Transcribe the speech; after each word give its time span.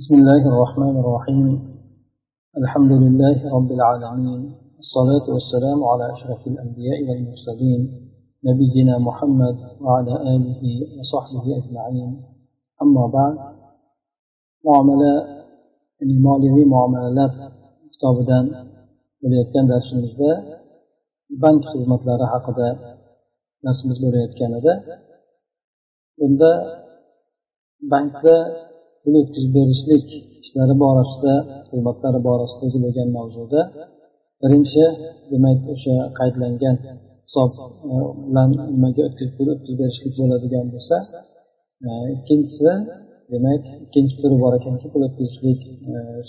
بسم 0.00 0.14
الله 0.14 0.42
الرحمن 0.52 0.94
الرحيم. 1.02 1.46
الحمد 2.62 2.92
لله 3.02 3.36
رب 3.56 3.70
العالمين. 3.78 4.40
الصلاة 4.84 5.26
والسلام 5.34 5.78
على 5.90 6.04
أشرف 6.14 6.40
الأنبياء 6.52 6.98
والمرسلين 7.08 7.80
نبينا 8.48 8.94
محمد 9.08 9.56
وعلى 9.84 10.14
آله 10.34 10.62
وصحبه 10.98 11.44
أجمعين. 11.60 12.10
أما 12.84 13.04
بعد 13.16 13.36
معاملة 14.66 15.12
moliyaviy 16.26 16.66
muomalalar 16.74 17.30
kitobidan 17.92 18.44
bo'layotgan 19.20 19.64
darsimizda 19.72 20.30
bank 21.42 21.60
xizmatlari 21.72 22.26
haqida 22.32 22.68
darsimiz 23.64 23.98
bo'layotgan 24.04 24.50
edi 24.58 24.72
bunda 26.18 26.52
bankda 27.92 28.36
pul 29.05 29.13
o'tkazib 29.21 29.51
berishlik 29.57 30.05
ishlari 30.43 30.75
borasida 30.83 31.33
xizmatlari 31.69 32.19
borasidagi 32.27 32.77
bo'lgan 32.85 33.09
mavzuda 33.17 33.61
birinchi 34.41 34.83
demak 35.31 35.59
o'sha 35.73 35.95
qaydlangan 36.19 36.75
hisob 37.27 37.51
bilan 38.27 38.49
nimaga 38.73 39.05
pul 39.37 39.47
o'tkazib 39.53 39.77
berishlik 39.81 40.13
bo'ladigan 40.19 40.65
bo'lsa 40.73 40.95
ikkinchisi 42.15 42.71
demak 43.33 43.63
ikkinchi 43.85 44.15
turi 44.21 44.35
bor 44.43 44.53
ekanki 44.59 44.87
pul 44.93 45.01
o'tkazishlik 45.07 45.59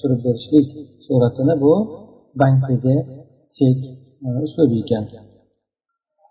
surib 0.00 0.20
berishlik 0.26 0.66
suratini 1.06 1.54
bu 1.64 1.72
bankdagi 2.40 2.96
chek 3.56 3.78
uslubi 4.46 4.76
ekan 4.84 5.04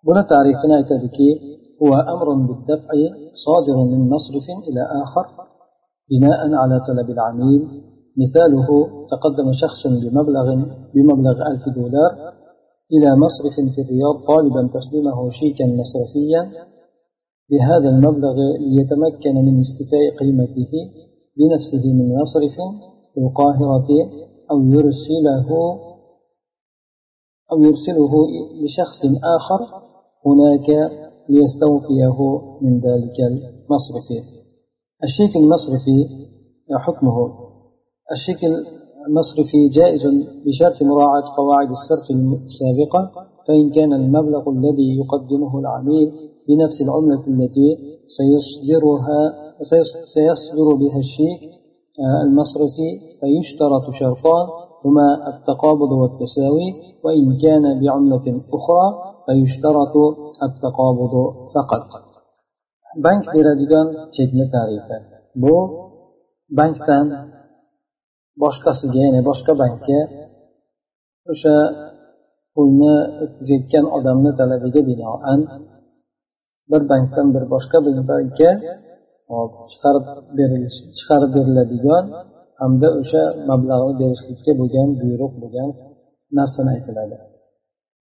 buni 0.06 0.22
tarifini 0.34 0.74
aytadiki 0.82 1.30
هو 1.84 1.94
أمر 2.14 2.28
بالدفع 2.48 2.92
صادر 3.46 3.78
من 3.92 4.02
مصرف 4.14 4.48
إلى 4.68 4.84
آخر 5.04 5.26
بناء 6.11 6.41
على 6.63 6.81
طلب 6.89 7.11
العميل. 7.11 7.63
مثاله 8.23 8.69
تقدم 9.13 9.53
شخص 9.53 9.87
بمبلغ 9.87 10.47
بمبلغ 10.95 11.37
ألف 11.51 11.69
دولار 11.69 12.13
إلى 12.95 13.17
مصرف 13.17 13.55
في 13.75 13.81
الرياض 13.83 14.17
طالبا 14.31 14.63
تسليمه 14.75 15.31
شيكا 15.31 15.67
مصرفيا. 15.67 16.43
بهذا 17.51 17.89
المبلغ 17.89 18.37
ليتمكن 18.61 19.35
من 19.47 19.61
استيفاء 19.61 20.07
قيمته 20.21 20.73
بنفسه 21.37 21.85
من 21.99 22.09
مصرف 22.21 22.57
في 23.15 23.21
القاهرة 23.21 23.89
أو 24.51 24.59
يرسله 24.63 25.49
أو 27.53 27.59
يرسله 27.63 28.13
لشخص 28.63 29.05
آخر 29.37 29.61
هناك 30.27 30.69
ليستوفيه 31.29 32.19
من 32.63 32.79
ذلك 32.79 33.19
المصرف. 33.31 34.46
الشيك 35.03 35.37
المصرفي 35.37 36.05
حكمه. 36.87 37.31
الشيك 38.13 38.39
المصرفي 39.09 39.67
جائز 39.67 40.07
بشرط 40.47 40.83
مراعاة 40.83 41.37
قواعد 41.37 41.71
الصرف 41.71 42.11
السابقة 42.11 43.11
فإن 43.49 43.71
كان 43.71 43.93
المبلغ 43.93 44.51
الذي 44.51 44.99
يقدمه 45.01 45.59
العميل 45.59 46.13
بنفس 46.49 46.83
العملة 46.83 47.27
التي 47.29 47.69
سيصدرها 48.07 49.21
سيصدر 50.05 50.75
بها 50.75 50.99
الشيك 50.99 51.41
المصرفي 52.25 52.89
فيشترط 53.21 53.91
شرطان 53.91 54.47
هما 54.85 55.29
التقابض 55.29 55.93
والتساوي 55.93 56.73
وإن 57.05 57.39
كان 57.39 57.81
بعملة 57.81 58.41
أخرى 58.53 58.85
فيشترط 59.27 59.95
التقابض 60.43 61.35
فقط. 61.55 62.06
Bank 63.05 63.23
beradigan 63.35 63.87
chekni 64.17 64.45
tarifi. 64.55 64.97
Bu 65.43 65.55
bankdan 66.59 67.07
boshqasiga 68.43 69.01
ya'ni 69.07 69.21
boshqa 69.29 69.53
bankka 69.63 70.01
o'sha 71.33 71.55
pulni 72.55 72.95
o'tkazayotgan 73.23 73.85
odamni 73.97 74.31
talabiga 74.39 74.81
binoan 74.91 75.41
bir 76.71 76.83
bankdan 76.91 77.27
bir 77.35 77.45
boshqa 77.55 77.79
bir 77.87 77.97
bankka 78.11 78.51
chiqarib 79.71 80.05
berilish 80.39 80.79
chiqarib 80.97 81.31
beriladigan 81.37 82.05
hamda 82.61 82.89
o'sha 83.01 83.23
mablag'ni 83.51 83.95
berishlikka 84.03 84.53
bo'lgan 84.61 84.89
buyruq 85.01 85.33
bo'lgan 85.43 85.71
narsani 86.39 86.71
aytiladi. 86.77 87.17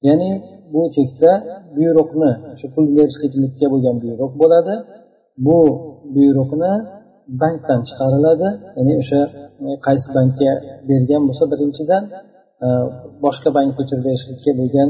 Ya'ni 0.08 0.30
bu 0.74 0.82
chekda 0.96 1.32
buyruqni 1.76 2.32
o'sha 2.54 2.68
pul 2.74 2.86
berishlikka 2.98 3.66
bo'lgan 3.74 3.96
buyruq 4.04 4.32
bo'ladi. 4.42 4.76
Bu 5.46 5.58
buyruqni 6.16 6.74
bankdan 7.42 7.80
chiqariladi. 7.88 8.50
Ya'ni 8.78 8.94
o'sha 9.02 9.20
e, 9.66 9.68
qaysi 9.86 10.08
bankka 10.18 10.52
bergan 10.90 11.22
bo'lsa 11.28 11.44
birinchidan 11.52 12.04
e, 12.66 12.68
boshqa 13.24 13.50
bankka 13.58 13.74
ko'chirib 13.78 14.04
berishlikka 14.08 14.52
bo'lgan 14.60 14.90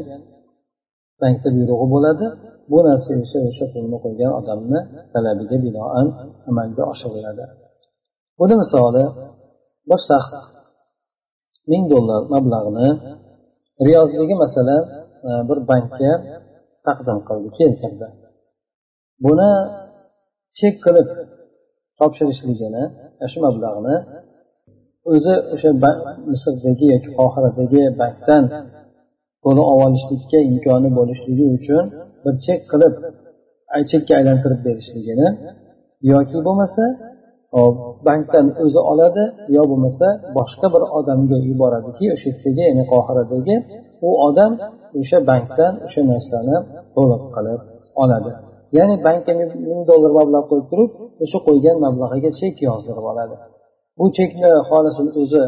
bankda 1.21 1.49
buyrug'i 1.55 1.87
bo'ladi. 1.95 2.25
Bu 2.71 2.77
narsa 2.87 3.11
esa 3.23 3.37
o'sha 3.49 3.65
pulni 3.73 3.97
qo'ygan 4.03 4.31
odamni 4.39 4.79
talabiga 5.13 5.57
binoan 5.65 6.07
amalga 6.49 6.83
oshiriladi. 6.93 7.45
Buni 8.39 8.55
misoli 8.61 9.03
bir 9.89 9.99
shaxs 10.09 10.35
ming 11.71 11.83
dollar 11.93 12.21
mablag'ni 12.33 12.89
riyozdagi 13.87 14.35
masalan 14.43 14.81
E, 15.29 15.31
bir 15.49 15.57
bankka 15.69 16.11
taqdim 16.87 17.19
qildi 17.27 17.49
keltirdi. 17.59 18.07
Buni 19.25 19.51
chek 20.59 20.75
qilib 20.85 21.07
topshirishligini 21.99 22.83
e, 23.23 23.25
shu 23.31 23.39
mablag'ni 23.45 23.95
o'zi 25.13 25.33
o'sha 25.53 25.69
misrdagi 26.31 26.85
yoki 26.93 27.09
qohiradagi 27.19 27.83
bankdan 28.01 28.43
pulni 29.43 29.63
olib 29.71 29.83
olishlikka 29.87 30.39
imkoni 30.49 30.89
bo'lishligi 30.99 31.45
uchun 31.57 31.83
bir 32.23 32.33
chek 32.45 32.59
qilib 32.71 32.93
chekka 33.91 34.13
aylantirib 34.19 34.61
berishligini 34.67 35.27
yoki 36.13 36.37
bo'lmasa 36.47 36.83
bankdan 38.07 38.47
o'zi 38.63 38.81
oladi 38.91 39.23
yo 39.55 39.63
bo'lmasa 39.71 40.07
boshqa 40.37 40.67
bir 40.73 40.83
odamga 40.99 41.37
yuboradiki 41.49 42.05
o'sha 42.15 42.27
yerdagi 42.31 42.63
ya'ni 42.69 42.83
qohiradagi 42.93 43.55
u 44.07 44.09
odam 44.27 44.51
o'sha 44.99 45.17
bankdan 45.29 45.73
o'sha 45.85 46.01
narsani 46.11 46.57
to'liq 46.95 47.23
qilib 47.35 47.61
oladi. 48.03 48.31
Ya'ni 48.77 48.95
bankka 49.07 49.31
ming 49.69 49.81
dollar 49.89 50.11
mablag' 50.19 50.45
qo'yib 50.51 50.67
turib 50.71 50.91
o'sha 51.23 51.39
qo'ygan 51.47 51.77
mablag'iga 51.85 52.31
chek 52.39 52.55
yozdirib 52.67 53.05
oladi. 53.11 53.35
Bu 53.97 54.05
chekni 54.17 54.49
xohlasin 54.69 55.07
o'zi 55.21 55.43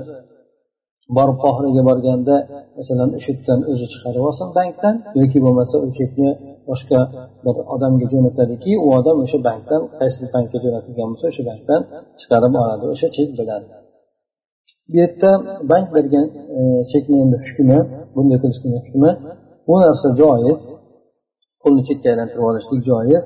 borib 1.17 1.37
qohiraga 1.43 1.81
borganda 1.89 2.35
masalan 2.77 3.09
o'sha 3.17 3.31
yerdan 3.33 3.59
o'zi 3.71 3.85
chiqarib 3.93 4.23
olsin 4.29 4.47
bankdan 4.57 4.95
yoki 5.19 5.37
bo'lmasa 5.45 5.75
u 5.85 5.87
chekni 5.97 6.29
boshqa 6.69 6.99
bir 7.45 7.55
odamga 7.75 8.05
jo'natadiki 8.13 8.71
u 8.85 8.87
odam 8.99 9.17
o'sha 9.25 9.37
bankdan 9.47 9.81
qaysi 9.99 10.21
bankka 10.35 10.57
jo'natilgan 10.65 11.07
bo'lsa 11.11 11.25
o'sha 11.31 11.43
bankdan 11.49 11.81
chiqarib 12.19 12.53
oladi 12.63 12.85
o'sha 12.93 13.07
chek 13.17 13.29
bo'ladi 13.39 13.67
bu 14.89 14.95
yerda 15.01 15.31
bank 15.71 15.87
bergan 15.95 16.27
e, 16.57 16.59
chekni 16.91 17.15
endi 17.23 17.37
hukmi 17.45 17.79
bunday 18.15 18.37
qilishni 18.43 18.69
hukmi 18.85 19.11
bu 19.67 19.73
narsa 19.81 20.09
joiz. 20.21 20.59
Pulni 21.61 21.81
chekka 21.87 22.07
aylantirib 22.13 22.45
olishlik 22.49 22.81
joiz. 22.89 23.23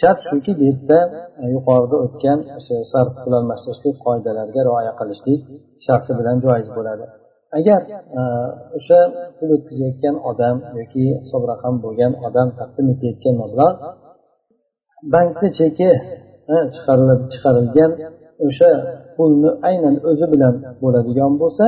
Shart 0.00 0.20
shuki 0.28 0.52
bu 0.58 0.62
yerda 0.68 0.98
e, 1.42 1.44
yuqorida 1.54 1.96
o'tgan 2.04 2.38
o'sha 2.58 2.76
sarf 2.92 3.12
pul 3.22 3.32
almashtirishlik 3.38 3.96
qoidalariga 4.06 4.60
rioya 4.68 4.92
qilishlik 5.00 5.40
sharti 5.86 6.12
bilan 6.18 6.36
joiz 6.44 6.68
bo'ladi. 6.76 7.04
Agar 7.58 7.80
e, 8.18 8.20
o'sha 8.76 9.00
pul 9.38 9.50
o'tkazayotgan 9.56 10.16
odam 10.30 10.56
yoki 10.80 11.04
hisob 11.22 11.42
raqam 11.52 11.74
bo'lgan 11.84 12.12
odam 12.26 12.48
taqdim 12.58 12.86
etayotgan 12.94 13.34
mablag' 13.42 13.76
bankni 15.14 15.48
cheki 15.58 15.90
e, 16.54 16.56
chiqarilgan 17.34 17.90
o'sha 18.46 18.70
pulni 19.16 19.50
aynan 19.68 19.94
o'zi 20.10 20.26
bilan 20.32 20.54
bo'ladigan 20.82 21.32
bo'lsa 21.42 21.64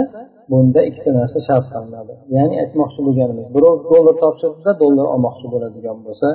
bunda 0.50 0.81
ikkita 0.88 1.11
narsa 1.19 1.38
shart 1.49 1.67
qilinadi. 1.73 2.12
Ya'ni 2.37 2.55
aytmoqchi 2.62 3.00
bo'lganimiz 3.06 3.47
birov 3.56 3.77
dollar 3.91 4.15
topshirdida 4.25 4.73
dollar 4.82 5.06
olmoqchi 5.15 5.47
bo'ladigan 5.55 5.99
bo'lsa 6.06 6.29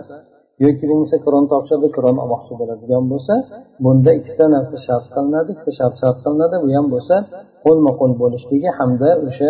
yoki 0.63 0.85
bo'lmasa 0.89 1.17
qur'on 1.25 1.45
topshirdi 1.53 1.87
qur'on 1.95 2.17
olmoqchi 2.23 2.53
bo'ladigan 2.59 3.03
bo'lsa 3.11 3.33
bunda 3.85 4.11
ikkita 4.19 4.45
narsa 4.55 4.77
shart 4.87 5.05
qilinadi 5.15 5.49
ikkita 5.55 5.73
shart 5.79 5.95
shart 6.01 6.17
qilinadi. 6.23 6.55
Bu 6.63 6.67
ham 6.77 6.87
bo'lsa 6.93 7.15
qo'lma 7.65 7.91
qo'l 7.99 8.11
bo'lishligi 8.21 8.69
hamda 8.79 9.09
o'sha 9.27 9.49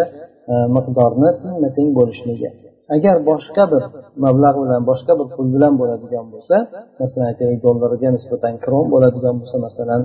e, 0.52 0.54
miqdorni 0.76 1.30
tengma 1.44 1.70
teng 1.78 1.90
bo'lishligi. 2.00 2.50
Agar 2.96 3.16
boshqa 3.30 3.64
bir 3.74 3.84
mablag' 4.26 4.58
bilan 4.64 4.82
boshqa 4.90 5.14
bir 5.20 5.28
pul 5.36 5.48
bilan 5.56 5.74
bo'ladigan 5.82 6.26
bo'lsa 6.34 6.56
masalan 7.02 7.26
aytaylik 7.32 7.60
dollarga 7.68 8.10
nisbatan 8.18 8.54
kron 8.64 8.86
bo'ladigan 8.94 9.36
bo'lsa 9.42 9.58
masalan 9.68 10.02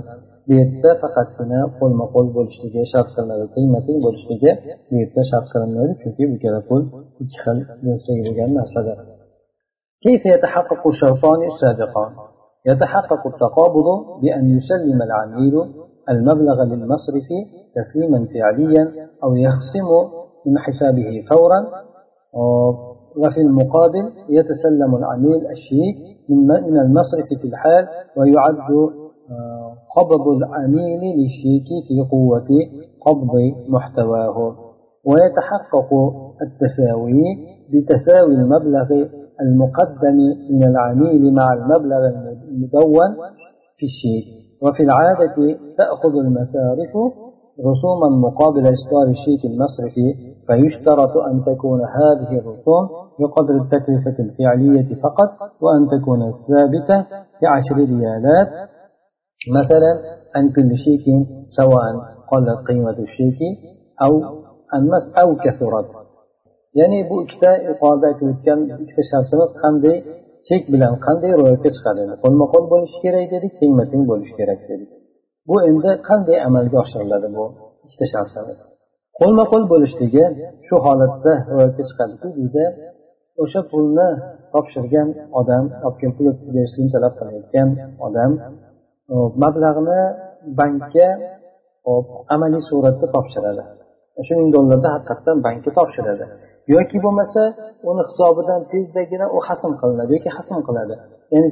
bu 0.47 0.51
yerda 0.59 0.91
faqatgina 1.03 1.59
qo'lma 1.79 2.05
qo'l 2.13 2.27
bo'lishligi 2.37 2.81
shart 2.93 3.09
qilinadi 3.15 3.45
tengma 3.55 3.79
teng 3.87 3.99
bo'lishligi 4.05 4.51
bu 4.89 4.93
yerda 5.01 5.21
shart 5.31 5.47
qilinmaydi 5.53 5.93
chunki 6.01 6.23
bu 6.29 6.33
ikkala 6.37 6.61
pul 6.69 6.81
ikki 7.23 7.37
xil 7.43 7.57
jinsdagi 7.85 8.21
bo'lgan 8.27 8.49
narsadir. 8.59 8.97
كيف 10.01 10.25
يتحقق 10.25 10.87
الشرطان 10.87 11.43
السابقان؟ 11.43 12.11
يتحقق 12.65 13.27
التقابض 13.27 13.85
بأن 14.21 14.49
يسلم 14.49 15.01
العميل 15.01 15.53
المبلغ 16.09 16.63
للمصرف 16.63 17.27
تسليما 17.75 18.25
فعليا 18.33 19.09
أو 19.23 19.35
يخصم 19.35 19.89
من 20.45 20.59
حسابه 20.59 21.21
فورا. 21.29 21.59
وفي 23.17 23.41
المقابل 23.41 24.05
يتسلم 24.29 24.95
العميل 24.95 25.47
الشيك 25.47 25.95
من 26.69 26.79
المصرف 26.79 27.25
في 27.41 27.47
الحال 27.47 27.87
ويعد 28.17 28.57
آه، 29.31 29.77
قبض 29.97 30.27
العميل 30.27 31.01
للشيك 31.17 31.67
في 31.87 32.09
قوة 32.11 32.47
قبض 33.05 33.33
محتواه. 33.69 34.55
ويتحقق 35.05 35.89
التساوي 36.41 37.21
بتساوي 37.73 38.33
المبلغ 38.33 39.20
المقدم 39.41 40.17
من 40.49 40.63
العميل 40.63 41.33
مع 41.33 41.53
المبلغ 41.53 42.07
المدون 42.51 43.09
في 43.77 43.85
الشيك 43.85 44.25
وفي 44.61 44.83
العادة 44.83 45.35
تأخذ 45.77 46.13
المصارف 46.15 46.93
رسوما 47.69 48.09
مقابل 48.27 48.71
إصدار 48.71 49.07
الشيك 49.09 49.45
المصرفي 49.45 50.13
فيشترط 50.47 51.17
أن 51.17 51.41
تكون 51.41 51.79
هذه 51.81 52.39
الرسوم 52.39 52.83
بقدر 53.19 53.55
التكلفة 53.55 54.23
الفعلية 54.23 54.95
فقط 54.95 55.31
وأن 55.61 55.87
تكون 55.87 56.19
ثابتة 56.19 57.05
كعشر 57.41 57.75
ريالات 57.75 58.69
مثلا 59.55 59.91
عن 60.35 60.49
كل 60.49 60.77
شيك 60.77 61.05
سواء 61.47 61.93
قلت 62.31 62.67
قيمة 62.67 62.99
الشيك 62.99 63.39
أو 64.01 64.21
أنمس 64.75 65.13
أو 65.17 65.35
كثرت. 65.35 66.00
Ya'ni 66.79 66.99
bu 67.09 67.15
ikkita 67.23 67.51
yuqorida 67.69 68.05
aytib 68.09 68.27
o'tgan 68.33 68.59
ikkita 68.83 69.03
shartimiz 69.11 69.51
qanday 69.63 69.97
chek 70.47 70.61
bilan 70.73 70.93
qanday 71.05 71.31
ro'yobga 71.41 71.69
chiqadi? 71.75 72.01
Qo'lma 72.23 72.45
qo'l 72.53 72.65
bo'lishi 72.73 72.97
kerak 73.05 73.25
dedik 73.33 73.53
tengma 73.61 73.83
teng 73.91 74.03
bo'lishi 74.11 74.33
kerak 74.39 74.61
dedik. 74.69 74.89
Bu 75.49 75.55
endi 75.69 75.91
qanday 76.09 76.37
amalga 76.47 76.77
oshiriladi 76.83 77.27
bu 77.37 77.45
ikkita 77.85 78.05
shartimiz? 78.13 78.57
Qo'lma 79.19 79.43
qo'l 79.51 79.63
bo'lishligi 79.73 80.25
shu 80.67 80.75
holatda 80.85 81.33
ro'yobga 81.55 81.83
chiqadiki 81.89 82.27
deydi 82.37 82.65
o'sha 83.43 83.61
pulni 83.71 84.09
topshirgan 84.53 85.07
odam 85.39 85.63
topgan 85.83 86.11
pul 86.17 86.25
berishlikni 86.55 86.91
talab 86.95 87.13
qilayotgan 87.19 87.67
odam 88.05 88.31
mablag'ni 89.43 90.01
bankka 90.59 91.07
amaliy 92.35 92.61
suratda 92.69 93.07
topshiradi. 93.15 93.63
Shu 94.27 94.33
ming 94.39 94.49
dollarni 94.55 94.89
haqiqatdan 94.95 95.37
bankka 95.45 95.69
topshiradi. 95.79 96.25
Yoki 96.73 96.97
bo'lmasa 97.05 97.41
uni 97.89 98.03
hisobidan 98.09 98.61
tezdagina 98.71 99.25
u 99.35 99.37
hasm 99.47 99.71
qilinadi 99.81 100.11
yoki 100.17 100.29
hasm 100.37 100.59
qiladi. 100.67 100.95
Ya'ni 101.33 101.49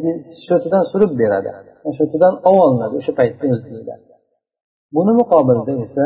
shotidan 0.49 0.83
surib 0.91 1.11
beradi. 1.21 1.49
Shotidan 1.97 2.33
olinadi 2.51 2.93
o'sha 2.99 3.11
paytda 3.19 3.45
o'zida 3.55 3.95
buni 4.95 5.11
muqobilida 5.19 5.73
esa 5.85 6.05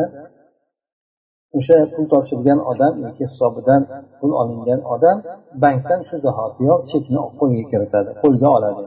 o'sha 1.57 1.75
pul 1.95 2.06
topshirgan 2.13 2.60
odam 2.71 2.94
yoki 3.06 3.24
hisobidan 3.31 3.81
pul 4.19 4.31
olingan 4.42 4.81
odam 4.94 5.18
bankdan 5.63 6.00
shu 6.07 6.16
zahotiyoq 6.25 6.81
chekni 6.92 7.19
qo'lga 7.39 7.63
kiritadi 7.71 8.09
qo'lga 8.21 8.48
oladi. 8.57 8.83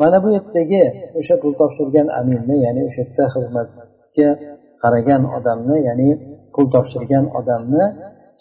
Mana 0.00 0.16
bu 0.24 0.28
yerdagi 0.36 0.82
o'sha 1.20 1.34
pul 1.42 1.52
topshirgan 1.60 2.08
amirni 2.20 2.56
ya'ni 2.66 2.80
o'sha 2.88 3.00
yerda 3.04 3.24
xizmatga 3.34 4.28
qaragan 4.82 5.22
odamni 5.36 5.76
ya'ni 5.88 6.08
pul 6.54 6.66
topshirgan 6.74 7.24
odamni 7.38 7.84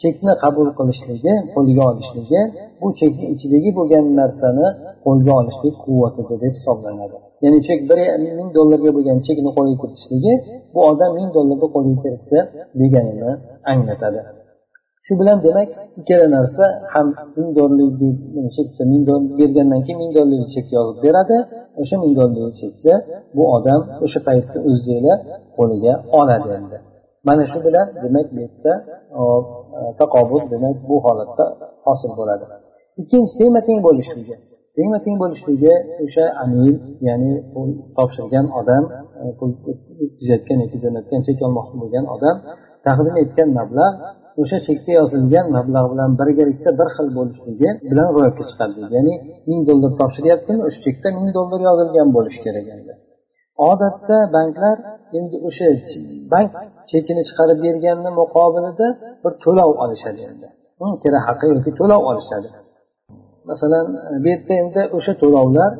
chekni 0.01 0.33
qabul 0.43 0.67
qilishligi 0.79 1.33
qo'lga 1.53 1.83
olishligi 1.91 2.41
bu 2.81 2.87
chekni 2.99 3.25
ichidagi 3.33 3.69
bo'lgan 3.77 4.05
narsani 4.19 4.67
qo'lga 5.05 5.31
olishlik 5.39 5.75
quvvatida 5.83 6.35
deb 6.43 6.53
hisoblanadi. 6.59 7.17
Ya'ni 7.43 7.59
chek 7.67 7.79
bir 7.89 7.99
ming 8.39 8.49
dollarga 8.57 8.91
bo'lgan 8.97 9.17
chekni 9.27 9.49
qo'lga 9.57 9.75
kiritishligi 9.81 10.33
bu 10.73 10.79
odam 10.91 11.11
ming 11.19 11.29
dollarni 11.35 11.67
qo'lga 11.75 11.95
kiritdi 12.03 12.39
deganini 12.81 13.31
anglatadi. 13.71 14.21
Shu 15.05 15.13
bilan 15.19 15.37
demak 15.45 15.69
ikkala 15.99 16.27
narsa 16.37 16.63
ham 16.93 17.07
ming 17.37 17.49
dollarlik 17.57 18.17
chekka 18.55 18.83
ming 18.91 19.03
dollar 19.09 19.31
bergandan 19.39 19.81
keyin 19.85 19.97
ming 20.01 20.11
dollarlik 20.17 20.49
chek 20.55 20.67
yozib 20.75 20.97
beradi 21.05 21.37
o'sha 21.81 21.95
ming 22.03 22.13
dollarlik 22.19 22.55
chekni 22.61 22.95
bu 23.35 23.43
odam 23.55 23.81
o'sha 24.05 24.19
paytda 24.27 24.57
o'zida 24.69 25.13
qo'liga 25.57 25.93
oladi 26.19 26.49
endi. 26.59 26.77
Mana 27.27 27.43
shu 27.51 27.59
bilan 27.65 27.87
demak 28.03 28.27
bu 28.33 28.39
yerda 28.43 28.73
e, 29.19 29.21
taqobul 30.01 30.41
demak 30.53 30.77
bu 30.89 30.95
holatda 31.05 31.45
hosil 31.85 32.11
bo'ladi. 32.19 32.45
Ikkinchi 33.01 33.33
tengma 33.39 33.61
teng 33.67 33.79
bo'lishligi. 33.87 34.35
Tengma 34.77 34.99
teng 35.05 35.15
bo'lishligi 35.23 35.73
o'sha 36.03 36.25
amil 36.43 36.75
ya'ni 37.07 37.31
pul 37.53 37.69
topshirgan 37.97 38.45
odam 38.59 38.83
e, 39.21 39.23
pul 39.39 39.51
o'tkazayotgan 39.71 40.57
yoki 40.63 40.77
jo'natgan 40.83 41.21
chek 41.27 41.37
olmoqchi 41.47 41.75
bo'lgan 41.81 42.05
odam 42.15 42.35
taqdim 42.87 43.15
etgan 43.23 43.49
mablag' 43.59 43.95
o'sha 44.41 44.57
chekda 44.67 44.91
yozilgan 44.99 45.45
mablag' 45.57 45.87
bilan 45.93 46.09
birgalikda 46.19 46.71
bir 46.79 46.87
xil 46.95 47.07
bo'lishligi 47.17 47.69
bilan 47.91 48.07
ro'yobga 48.15 48.43
chiqadi. 48.49 48.79
Ya'ni 48.95 49.13
ming 49.49 49.61
dollar 49.69 49.91
topshiryaptimi 50.01 50.61
o'sha 50.67 50.79
chekda 50.85 51.07
ming 51.17 51.29
dollar 51.37 51.59
yozilgan 51.69 52.07
bo'lishi 52.15 52.39
kerak. 52.45 52.65
Endi 52.75 52.93
odatda 53.71 54.17
banklar 54.35 54.77
endi 55.17 55.35
o'sha 55.47 55.67
bank 56.33 56.49
chekini 56.91 57.21
chiqarib 57.29 57.59
berganni 57.65 58.09
muqobilida 58.21 58.87
bir 59.23 59.33
to'lov 59.43 59.69
olishadi 59.83 60.21
endi. 60.29 60.47
Kira 61.03 61.19
haqi 61.27 61.45
yoki 61.53 61.71
to'lov 61.79 62.01
olishadi. 62.11 62.49
Masalan 63.49 63.85
e, 64.11 64.15
bu 64.23 64.27
yerda 64.33 64.53
endi 64.63 64.81
o'sha 64.97 65.13
to'lovlar 65.21 65.71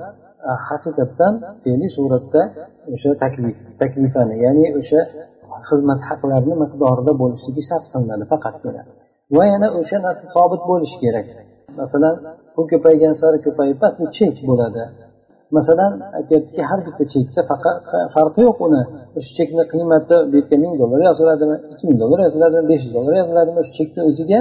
e, 0.49 0.51
haqiqatdan 0.69 1.33
fe'liy 1.63 1.89
suratda 1.97 2.41
o'sha 2.93 3.09
taklif 3.23 3.57
taklifani 3.81 4.35
ya'ni 4.45 4.65
o'sha 4.79 5.01
xizmat 5.69 5.99
haqlarini 6.09 6.55
miqdorida 6.63 7.11
bo'lishligi 7.21 7.63
shart 7.69 7.85
qilinadi 7.93 8.25
faqatgina 8.31 8.81
va 9.35 9.43
yana 9.53 9.67
o'sha 9.79 9.97
narsa 10.05 10.25
sobit 10.35 10.61
bo'lishi 10.71 10.97
kerak. 11.03 11.27
Masalan 11.79 12.15
pul 12.53 12.65
ko'paygan 12.71 13.13
sari 13.21 13.37
ko'payib 13.45 13.77
emas 13.79 13.93
bu 14.01 14.05
chek 14.17 14.35
bo'ladi. 14.49 14.83
Masalan 15.57 15.91
aytyaptiki 16.17 16.61
har 16.69 16.79
bitta 16.87 17.03
chekda 17.13 17.41
faqat 17.51 17.77
farqi 18.15 18.39
yo'q 18.47 18.57
uni. 18.67 18.81
O'sha 19.17 19.31
chekni 19.37 19.63
qiymati 19.73 20.15
bu 20.31 20.35
yerga 20.39 20.57
ming 20.63 20.73
dollar 20.81 20.99
yoziladimi 21.09 21.55
ikki 21.73 21.83
ming 21.89 21.99
dollar 22.03 22.19
yoziladimi 22.27 22.65
besh 22.71 22.81
yuz 22.85 22.93
dollar 22.97 23.13
yoziladimi 23.21 23.57
o'sha 23.63 23.73
chekni 23.79 24.01
o'ziga 24.09 24.39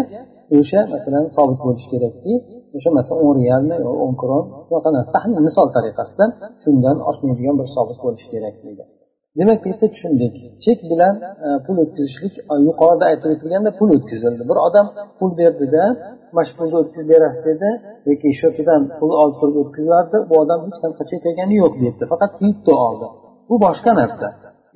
o'sha 0.59 0.81
masalan 0.95 1.25
sobit 1.37 1.59
bo'lishi 1.65 1.89
kerakki 1.93 2.33
o'sha 2.77 2.91
masalan 2.99 3.21
o'n 3.27 3.37
realmi 3.43 3.77
yo 3.85 3.91
o'n 4.05 4.15
kron 4.23 4.45
shunaqa 4.67 4.91
narsa. 4.97 5.19
Misol 5.47 5.67
tariqasida 5.77 6.25
shundan 6.63 6.97
oshmaydigan 7.11 7.55
bir 7.61 7.67
sobit 7.77 7.99
bo'lishi 8.05 8.27
kerak 8.35 8.57
deydi 8.65 8.85
demak 9.39 9.59
bu 9.65 9.67
yerda 9.71 9.87
tushundik. 9.95 10.35
Chek 10.65 10.79
bilan 10.91 11.15
e, 11.47 11.49
pul 11.65 11.77
o'tkazishlik 11.85 12.35
e, 12.53 12.55
yuqorida 12.69 13.05
aytib 13.11 13.29
o'tilganda 13.35 13.71
pul 13.79 13.91
o'tkazildi. 13.97 14.43
Bir 14.51 14.59
odam 14.67 14.87
pul 15.19 15.31
berdida 15.41 15.85
mana 16.35 16.45
shu 16.49 16.55
pulni 16.59 16.77
o'tkazib 16.83 17.09
berasiz 17.13 17.43
dedi 17.49 17.69
yoki 18.09 18.29
shotidan 18.41 18.83
pul 18.99 19.11
olib 19.23 19.37
turib 19.41 19.57
o'tkazardi 19.63 20.17
bu 20.31 20.35
odam 20.43 20.59
hech 20.67 20.79
qanaqa 20.83 21.05
chek 21.11 21.23
olgani 21.31 21.55
yo'q 21.63 21.73
bu 21.79 21.83
yerda 21.89 22.05
faqat 22.13 22.31
kvitto 22.39 22.73
oldi. 22.87 23.07
Bu 23.49 23.55
boshqa 23.67 23.91
narsa. 24.01 24.27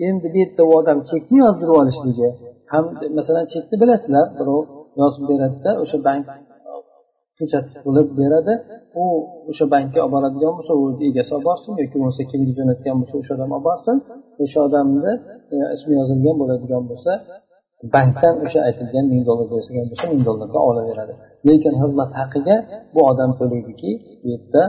Endi 0.07 0.27
bu 0.33 0.37
yerda 0.43 0.63
u 0.69 0.73
odam 0.81 0.99
chekni 1.11 1.37
yozdirib 1.45 1.77
olishligi 1.83 2.29
ham 2.73 2.85
masalan 3.19 3.47
chekni 3.53 3.77
bilasizlar 3.83 4.27
birov 4.39 4.63
yozib 5.01 5.23
beradida 5.31 5.71
o'sha 5.83 5.99
bank 6.09 6.27
hujjat 7.41 7.67
qilib 7.85 8.09
beradi. 8.21 8.55
U 9.03 9.05
o'sha 9.51 9.65
bankka 9.75 9.99
olib 10.05 10.13
boradigan 10.17 10.53
bo'lsa 10.59 10.73
u 10.83 10.85
egasi 11.09 11.31
olib 11.37 11.47
borsin 11.51 11.73
yoki 11.83 11.97
bo'lmasa 12.01 12.23
kimga 12.31 12.53
jo'natgan 12.59 12.97
bo'lsa 13.01 13.15
o'sha 13.23 13.33
odam 13.37 13.51
olib 13.57 13.67
borsin. 13.71 13.97
O'sha 14.45 14.59
odamni 14.69 15.13
e, 15.55 15.57
ismi 15.75 15.93
yozilgan 16.01 16.37
bo'ladigan 16.41 16.83
bo'lsa 16.91 17.13
bankdan 17.95 18.35
o'sha 18.45 18.61
aytilgan 18.69 19.05
ming 19.13 19.23
dollar 19.29 19.47
bersilgan 19.55 19.87
bo'lsa 19.91 20.05
ming 20.13 20.23
dollarga 20.29 20.61
olaveradi. 20.71 21.15
Lekin 21.49 21.75
xizmat 21.83 22.11
haqiga 22.21 22.57
bu 22.95 23.01
odam 23.11 23.31
to'laydiki 23.39 23.91
bu 24.23 24.27
yerda 24.33 24.63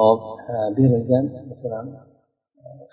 hop 0.00 0.20
e, 0.52 0.54
berilgan 0.76 1.24
masalan 1.50 1.86
e, 1.94 1.96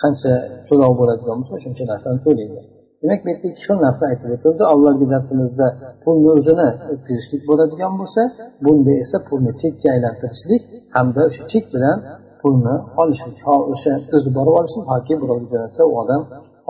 qancha 0.02 0.34
to'lov 0.70 0.92
bo'ladigan 1.00 1.36
bo'lsa 1.40 1.54
o'shuncha 1.60 1.84
narsani 1.92 2.20
to'laydi. 2.28 2.62
Demak 3.02 3.20
bu 3.24 3.28
yerda 3.32 3.48
ikki 3.52 3.62
xil 3.68 3.78
narsa 3.86 4.04
aytib 4.12 4.30
o'tildi 4.36 4.64
avvalgi 4.74 5.06
darsimizda 5.14 5.68
pulni 6.04 6.30
o'zini 6.38 6.70
o'tkazishlik 6.94 7.42
bo'ladigan 7.50 7.94
bo'lsa 8.02 8.22
bunda 8.66 8.94
esa 9.04 9.18
pulni 9.28 9.52
chekka 9.62 9.88
aylantirishlik 9.96 10.62
hamda 10.96 11.22
o'sha 11.30 11.42
chek 11.52 11.66
bilan 11.74 11.98
pulni 12.42 12.76
olishlik 13.02 13.38
o'sha 13.74 13.94
o'zi 14.16 14.30
borib 14.38 14.54
olishlik 14.60 14.86
yoki 14.94 15.14
birovga 15.22 15.48
jo'natsa 15.54 15.82
u 15.92 15.94
odam 16.02 16.22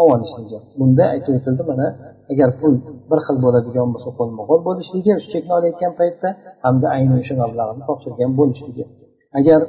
olib 0.02 0.14
olishligi 0.16 0.58
bunda 0.80 1.04
aytib 1.14 1.34
o'tildi 1.40 1.64
mana 1.72 1.88
agar 2.32 2.50
pul 2.60 2.74
bir 3.10 3.20
xil 3.26 3.38
bo'ladigan 3.46 3.88
bo'lsa 3.94 4.10
qo'lma 4.20 4.42
qo'l 4.50 4.62
bo'lishligi 4.68 5.12
shu 5.24 5.28
chekni 5.34 5.52
olayotgan 5.60 5.94
paytda 6.00 6.30
hamda 6.66 6.88
ayni 6.96 7.14
o'sha 7.22 7.36
mablag'ni 7.44 7.82
topshirgan 7.90 8.32
bo'lishligi 8.40 8.84
agar 9.40 9.60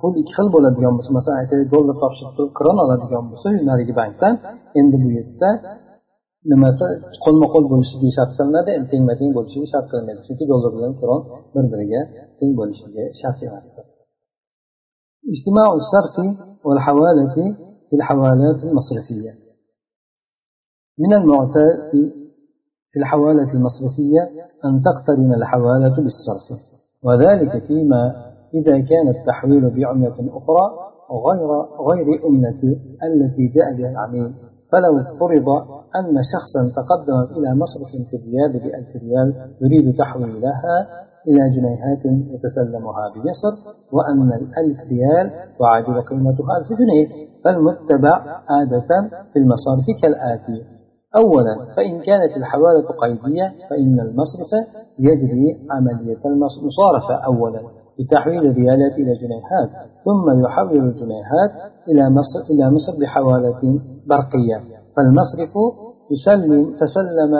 pul 0.00 0.12
ikki 0.20 0.32
xil 0.38 0.48
bo'ladigan 0.54 0.92
bo'lsa 0.96 1.10
masalan 1.18 1.36
aytaylik 1.42 1.68
dollar 1.74 1.96
topshirib 2.02 2.32
turib 2.36 2.52
kron 2.58 2.78
oladigan 2.84 3.24
bo'lsa 3.30 3.46
narigi 3.70 3.94
bankdan 4.00 4.34
endi 4.80 4.96
bu 5.02 5.08
yerda 5.18 5.50
nimasi 6.52 6.84
qo'lma 7.24 7.46
qo'l 7.54 7.64
bo'lishligi 7.72 8.10
shart 8.16 8.32
qilinadi. 8.38 8.72
Tengma 8.92 9.14
teng 9.20 9.30
bo'lishligi 9.36 9.68
shart 9.74 9.86
qilinmaydi. 9.90 10.20
Chunki 10.26 10.44
bilan 10.74 10.92
bir 11.54 11.64
biriga 11.72 12.00
teng 12.38 12.52
bo'lishligi 12.60 13.04
shart 13.20 13.38
emasdir 13.48 13.86
اجتماع 15.32 15.72
الصرف 15.72 16.16
والحوالة 16.64 17.34
في 17.90 17.96
الحوالات 17.96 18.64
المصرفية 18.64 19.30
من 20.98 21.12
المعتاد 21.14 21.90
في 22.90 22.98
الحوالة 23.00 23.54
المصرفية 23.54 24.22
أن 24.64 24.82
تقترن 24.82 25.34
الحوالة 25.34 25.96
بالصرف 25.96 26.60
وذلك 27.02 27.58
فيما 27.66 28.02
إذا 28.54 28.80
كان 28.80 29.08
التحويل 29.08 29.70
بعملة 29.70 30.16
أخرى 30.38 30.66
غير 31.26 31.50
غير 31.90 32.26
أمة 32.28 32.62
التي 33.08 33.46
جاء 33.46 33.72
بها 33.78 33.90
العميل 33.90 34.34
فلو 34.72 35.02
فرض 35.20 35.48
أن 35.98 36.14
شخصا 36.34 36.60
تقدم 36.82 37.20
إلى 37.36 37.54
مصرف 37.62 37.90
في 38.10 38.16
الرياض 38.16 38.52
بألف 38.62 38.96
ريال 38.96 39.28
يريد 39.62 39.96
تحويلها 39.98 40.76
إلى 41.28 41.50
جنيهات 41.50 42.04
يتسلمها 42.34 43.04
بمصر 43.14 43.52
وأن 43.92 44.32
الألف 44.32 44.80
ريال 44.92 45.30
تعادل 45.58 46.00
قيمتها 46.02 46.58
ألف 46.58 46.68
جنيه 46.80 47.06
فالمتبع 47.44 48.14
عادة 48.48 48.88
في 49.32 49.38
المصارف 49.38 49.84
كالآتي. 50.02 50.64
أولا 51.16 51.54
فإن 51.76 52.00
كانت 52.00 52.36
الحوالة 52.36 52.86
قيدية 53.02 53.54
فإن 53.70 54.00
المصرف 54.00 54.50
يجري 54.98 55.66
عملية 55.70 56.20
المصارفة 56.26 57.14
أولا 57.14 57.60
بتحويل 58.00 58.46
الريالات 58.46 58.92
إلى 58.92 59.12
جنيهات. 59.12 59.70
ثم 60.04 60.44
يحول 60.44 60.76
الجنيهات 60.88 61.52
إلى 61.88 62.10
مصر 62.10 62.40
إلى 62.54 62.70
مصر 62.74 62.92
بحوالة 63.00 63.80
برقية. 64.06 64.58
فالمصرف 64.96 65.54
يسلم 66.10 66.76
تسلم 66.80 67.34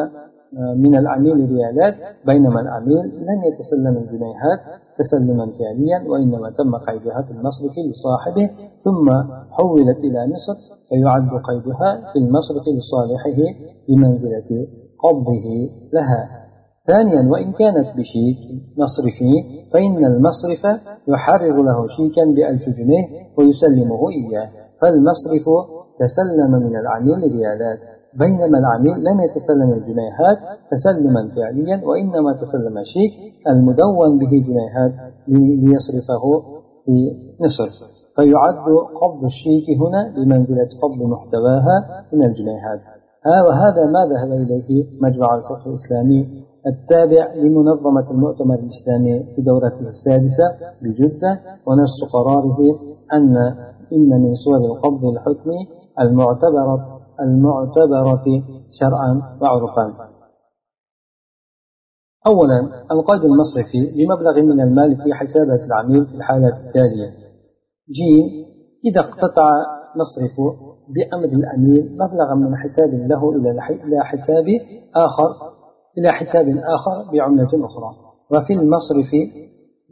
آه، 0.59 0.75
من 0.75 0.97
العميل 0.97 1.37
ريالات 1.51 1.95
بينما 2.27 2.61
العميل 2.61 3.07
لم 3.07 3.45
يتسلم 3.49 4.03
الجنيهات 4.03 4.61
تسلما 4.99 5.47
فعليا 5.47 6.11
وإنما 6.11 6.51
تم 6.51 6.75
قيدها 6.77 7.23
في 7.23 7.31
المصرف 7.31 7.73
لصاحبه 7.91 8.51
ثم 8.81 9.11
حولت 9.51 9.99
إلى 9.99 10.33
مصر 10.33 10.55
فيعد 10.89 11.29
قيدها 11.49 12.13
في 12.13 12.19
المصرف 12.19 12.63
لصالحه 12.77 13.41
بمنزلة 13.89 14.67
قبضه 14.99 15.71
لها. 15.93 16.44
ثانيا 16.87 17.31
وإن 17.33 17.53
كانت 17.53 17.97
بشيك 17.99 18.39
مصرفي 18.79 19.33
فإن 19.73 20.05
المصرف 20.05 20.63
يحرر 21.09 21.63
له 21.63 21.87
شيكا 21.87 22.25
بألف 22.37 22.69
جنيه 22.69 23.05
ويسلمه 23.39 24.01
إياه. 24.11 24.51
فالمصرف 24.81 25.45
تسلم 25.99 26.51
من 26.51 26.77
العميل 26.77 27.33
ريالات 27.33 27.79
بينما 28.15 28.59
العميل 28.59 29.05
لم 29.05 29.21
يتسلم 29.21 29.73
الجنيهات 29.73 30.39
تسلما 30.71 31.21
فعليا 31.37 31.87
وإنما 31.87 32.33
تسلم 32.41 32.85
شيك 32.85 33.13
المدون 33.49 34.19
به 34.19 34.31
جنيهات 34.31 34.93
ليصرفه 35.29 36.23
في 36.85 36.97
مصر. 37.41 37.69
فيعد 38.17 38.55
قبض 39.03 39.25
الشيك 39.25 39.67
هنا 39.81 40.15
بمنزلة 40.17 40.69
قبض 40.83 41.03
محتواها 41.03 42.05
من 42.13 42.25
الجنيهات. 42.25 42.81
وهذا 43.49 43.87
ما 43.87 44.07
ذهب 44.13 44.33
إليه 44.33 44.87
مجمع 45.01 45.35
الفقه 45.37 45.69
الإسلامي 45.69 46.45
التابع 46.67 47.35
لمنظمة 47.35 48.11
المؤتمر 48.11 48.55
الإسلامي 48.55 49.35
في 49.35 49.43
دورته 49.43 49.89
السادسة 49.89 50.49
بجدة 50.83 51.41
ونص 51.67 52.05
قراره 52.13 52.59
أن 53.13 53.37
إن 53.93 54.23
من 54.23 54.35
صور 54.35 54.57
القبض 54.57 55.05
الحكمي 55.05 55.69
المعتبرة 56.01 57.01
المعتبرة 57.21 58.25
شرعا 58.71 59.39
وعرفا 59.41 60.15
أولا 62.27 62.87
القيد 62.91 63.25
المصرفي 63.25 63.79
بمبلغ 63.79 64.43
من 64.43 64.61
المال 64.61 64.97
في 64.97 65.15
حسابات 65.15 65.61
العميل 65.61 66.07
في 66.07 66.15
الحالة 66.15 66.49
التالية. 66.67 67.11
ج 67.89 68.01
إذا 68.85 69.01
اقتطع 69.01 69.51
مصرف 69.97 70.37
بأمر 70.89 71.25
الأمير 71.25 71.83
مبلغا 71.93 72.35
من 72.35 72.57
حساب 72.57 72.89
له 72.89 73.33
إلى 73.85 74.05
حساب 74.05 74.45
آخر 74.97 75.54
إلى 75.99 76.13
حساب 76.13 76.45
آخر 76.47 77.11
بعملة 77.13 77.67
أخرى 77.69 77.91
وفي 78.33 78.53
المصرف 78.53 79.11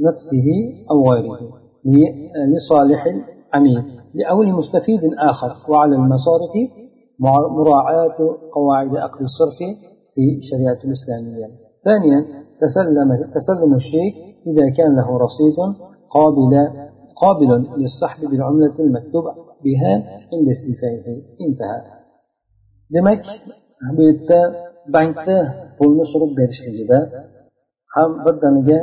نفسه 0.01 0.49
أو 0.91 1.11
غيره 1.13 1.39
لصالح 2.55 3.07
العميل 3.07 3.85
أو 4.31 4.43
لمستفيد 4.43 5.01
آخر 5.19 5.53
وعلى 5.69 5.95
المصارف 5.97 6.51
مراعاة 7.59 8.17
قواعد 8.53 8.97
أخذ 8.97 9.21
الصرف 9.21 9.59
في 10.15 10.39
الشريعة 10.39 10.79
الإسلامية. 10.85 11.47
ثانيا 11.85 12.19
تسلم 12.61 13.31
تسلم 13.35 13.75
الشيك 13.75 14.15
إذا 14.47 14.71
كان 14.77 14.97
له 14.97 15.19
رصيد 15.19 15.57
قابل 16.11 16.53
قابل 17.23 17.81
للسحب 17.81 18.31
بالعملة 18.31 18.75
المكتوب 18.79 19.25
بها 19.65 19.95
عند 20.33 20.49
استيفائه 20.51 21.23
انتهى. 21.49 22.03
bu 23.97 24.03
yerda 24.03 24.72
bankda 24.97 25.37
pulni 25.79 26.05
surib 26.13 26.33
berishligida 26.41 26.99
ham 27.95 28.11
birdaniga 28.25 28.79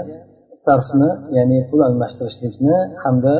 sarfni 0.65 1.10
ya'ni 1.38 1.58
pul 1.70 1.79
almashtirishlikni 1.88 2.75
hamda 3.03 3.34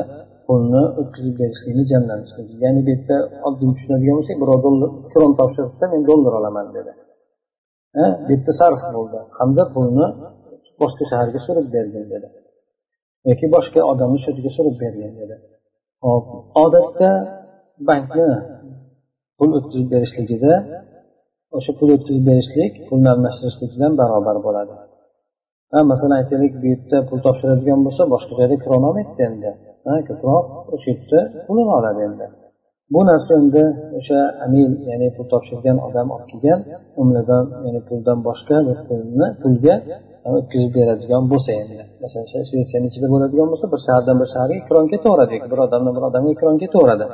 pulni 0.46 0.82
o'tkazib 1.00 1.34
berishlikni 1.42 1.84
jamlanishlik 1.92 2.48
ya'ni 2.64 2.80
bu 2.86 2.90
yerda 2.94 3.16
oddiy 3.48 3.70
tushunadigan 3.76 4.14
bo'lsak 4.18 4.36
birov 4.42 4.58
dollar 4.66 4.90
kron 5.12 5.32
topshiriqda 5.40 5.84
men 5.92 6.02
dollar 6.10 6.32
olaman 6.40 6.66
dedi. 6.76 6.92
Bu 8.24 8.30
yerda 8.34 8.52
sarf 8.60 8.80
bo'ldi 8.96 9.18
hamda 9.38 9.62
pulni 9.74 10.06
boshqa 10.80 11.04
shaharga 11.10 11.40
surib 11.46 11.66
bergin 11.76 12.04
dedi. 12.14 12.28
Yoki 13.28 13.46
boshqa 13.56 13.80
odamni 13.92 14.18
shatiga 14.24 14.50
surib 14.56 14.76
bergin 14.82 15.12
dedi. 15.20 15.36
Hop 16.06 16.24
odatda 16.64 17.10
bankni 17.88 18.28
pul 19.38 19.50
o'tkazib 19.58 19.88
berishligida 19.94 20.52
o'sha 21.56 21.72
pul 21.78 21.88
o'tkazib 21.96 22.24
berishlik 22.30 22.72
pulni 22.88 23.08
almashtirishlik 23.14 23.70
bilan 23.76 23.92
barobar 24.00 24.36
bo'ladi. 24.46 24.74
Ha 25.72 25.78
masalan 25.92 26.14
aytaylik 26.20 26.52
bu 26.60 26.66
yerda 26.72 26.98
pul 27.08 27.18
topshiradigan 27.26 27.80
bo'lsa 27.86 28.02
boshqa 28.14 28.32
joyda 28.38 28.56
kirolmaydi 28.64 29.00
olmaydida 29.00 29.24
endi 29.28 29.50
ko'proq 30.08 30.44
o'sha 30.74 30.88
yerda 30.92 31.20
pulini 31.46 31.72
oladi 31.78 32.00
endi. 32.08 32.26
Bu 32.94 33.00
narsa 33.10 33.32
endi 33.40 33.64
o'sha 33.98 34.18
amil 34.46 34.70
ya'ni 34.90 35.08
pul 35.16 35.26
topshirgan 35.32 35.76
odam 35.86 36.08
olib 36.14 36.28
kelgan 36.32 36.60
umridan 37.02 37.44
ya'ni 37.64 37.80
puldan 37.88 38.18
boshqa 38.28 38.56
pulni 38.88 39.26
pulga 39.42 39.74
o'tkazib 40.38 40.72
beradigan 40.78 41.22
bo'lsa 41.32 41.50
endi. 41.60 41.82
Masalan 42.02 42.26
shvetsiyani 42.50 42.86
ichida 42.90 43.06
bo'ladigan 43.14 43.48
bo'lsa 43.52 43.66
bir 43.72 43.80
shahardan 43.86 44.16
bir 44.22 44.28
shaharga 44.34 44.58
kron 44.68 44.86
ketaveradi 44.92 45.32
yoki 45.36 45.48
bir 45.52 45.58
odamdan 45.66 45.92
bir 45.96 46.04
odamga 46.08 46.34
kron 46.40 46.56
ketaveradi 46.62 47.06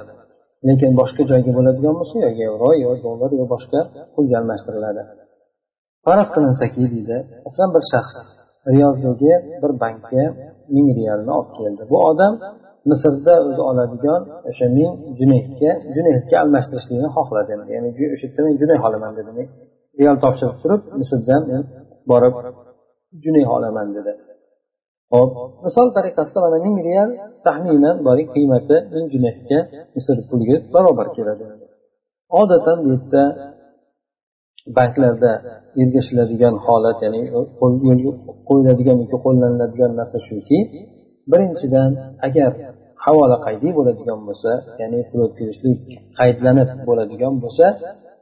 lekin 0.68 0.90
boshqa 1.00 1.22
joyga 1.30 1.52
bo'ladigan 1.58 1.94
bo'lsa 2.00 2.14
yo 2.24 2.30
yevro 2.42 2.70
yo 2.84 2.90
dollar 3.04 3.30
yo 3.40 3.44
boshqa 3.54 3.80
pulga 4.14 4.34
almashtiriladi. 4.40 5.02
Faraz 6.06 6.28
qilinsaki 6.34 6.84
deydi 6.94 7.16
masalan 7.44 7.70
bir 7.76 7.84
shaxs 7.92 8.18
riyozdagi 8.74 9.32
bir 9.62 9.72
bankka 9.82 10.24
ming 10.74 10.88
realni 10.98 11.32
olib 11.38 11.50
keldi. 11.58 11.82
Bu 11.90 11.96
odam 12.10 12.32
misrda 12.90 13.34
o'zi 13.48 13.62
oladigan 13.70 14.20
o'sha 14.50 14.66
ming 14.76 14.92
junehga 15.18 15.70
junehga 15.96 16.36
almashtirishlikni 16.42 17.08
xohladi 17.16 17.52
ya'ni 17.74 17.88
o'sha 18.14 18.26
yerda 18.26 18.40
men 18.46 18.54
juneh 18.62 18.80
olaman 18.88 19.12
dedi. 19.18 19.42
Real 20.00 20.16
topshirib 20.24 20.56
turib 20.62 20.80
misrdan 21.00 21.42
men 21.50 21.62
borib 22.10 22.34
juneh 23.24 23.46
olaman 23.56 23.88
dedi. 23.96 24.12
Hop 25.12 25.30
misol 25.64 25.88
tariqasida 25.96 26.38
mana 26.44 26.58
ming 26.66 26.76
real 26.88 27.10
taxminan 27.46 27.96
boring 28.06 28.28
qiymati 28.34 28.76
ming 28.94 29.06
junehga 29.14 29.58
misr 29.94 30.16
puliga 30.28 30.56
barobar 30.74 31.08
keladi. 31.16 31.44
Odatan 32.40 32.76
bu 32.84 32.88
yerda 32.94 33.22
banklarda 34.76 35.32
ergashiladigan 35.82 36.54
holat 36.66 36.98
ya'ni 37.04 37.22
qo'yiladigan 38.48 38.96
yoki 39.02 39.18
qo'llaniladigan 39.24 39.92
narsa 40.00 40.18
shuki 40.28 40.58
birinchidan 41.30 41.90
agar 42.26 42.50
havola 43.04 43.36
qaydiy 43.46 43.72
bo'ladigan 43.78 44.20
bo'lsa 44.28 44.50
ya'ni 44.80 45.00
pul 45.08 45.20
o'tkazishlik 45.26 45.78
qaydlanib 46.18 46.68
bo'ladigan 46.88 47.34
bo'lsa 47.42 47.66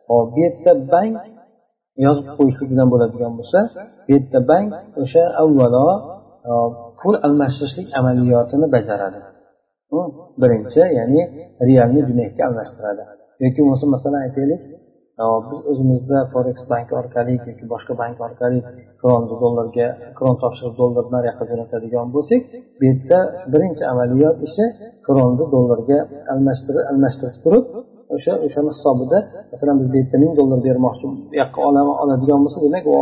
hop 0.08 0.26
bu 0.32 0.38
yerda 0.44 0.72
bank 0.92 1.14
yozib 2.06 2.26
qo'yishlik 2.38 2.68
bilan 2.72 2.88
bo'ladigan 2.92 3.32
bo'lsa 3.38 3.58
bu 4.06 4.10
yerda 4.14 4.40
bank 4.50 4.68
o'sha 5.02 5.24
avvalo 5.42 5.88
pul 7.00 7.14
almashtirishlik 7.26 7.88
amaliyotini 7.98 8.66
bajaradi. 8.74 9.20
Birinchi 10.42 10.80
ya'ni 10.98 11.20
realni 11.68 12.00
jumehga 12.08 12.42
almashtiradi. 12.48 13.02
Yoki 13.44 13.58
bo'lmasa 13.62 13.86
masalan 13.94 14.20
aytaylik 14.26 14.62
biz 15.48 15.60
o'zimizda 15.70 16.18
forex 16.32 16.58
bank 16.70 16.88
orqali 17.00 17.34
yoki 17.48 17.64
boshqa 17.72 17.92
bank 18.02 18.16
orqali 18.26 18.58
kronni 19.00 19.36
dollarga 19.42 19.86
kron 20.18 20.36
topshirib 20.42 20.74
dollar 20.80 21.04
naryoqqa 21.14 21.44
jo'natadigan 21.50 22.06
bo'lsak 22.14 22.42
bu 22.78 22.82
yerda 22.88 23.18
birinchi 23.52 23.84
amaliyot 23.92 24.36
ishi 24.48 24.64
kronni 25.06 25.44
dollarga 25.54 25.98
almashtirib 26.32 26.84
almashtirib 26.92 27.36
turib 27.44 27.64
o'sha 28.14 28.32
o'shani 28.46 28.70
hisobida 28.76 29.18
masalan 29.52 29.76
biz 29.80 29.88
bu 29.92 29.96
yerda 30.00 30.16
ming 30.24 30.32
dollar 30.40 30.58
bermoqchi 30.68 31.04
bu 31.10 31.14
yoqqa 31.42 31.58
oladigan 32.02 32.40
bo'lsa 32.44 32.58
demak 32.66 32.84
u 32.92 32.94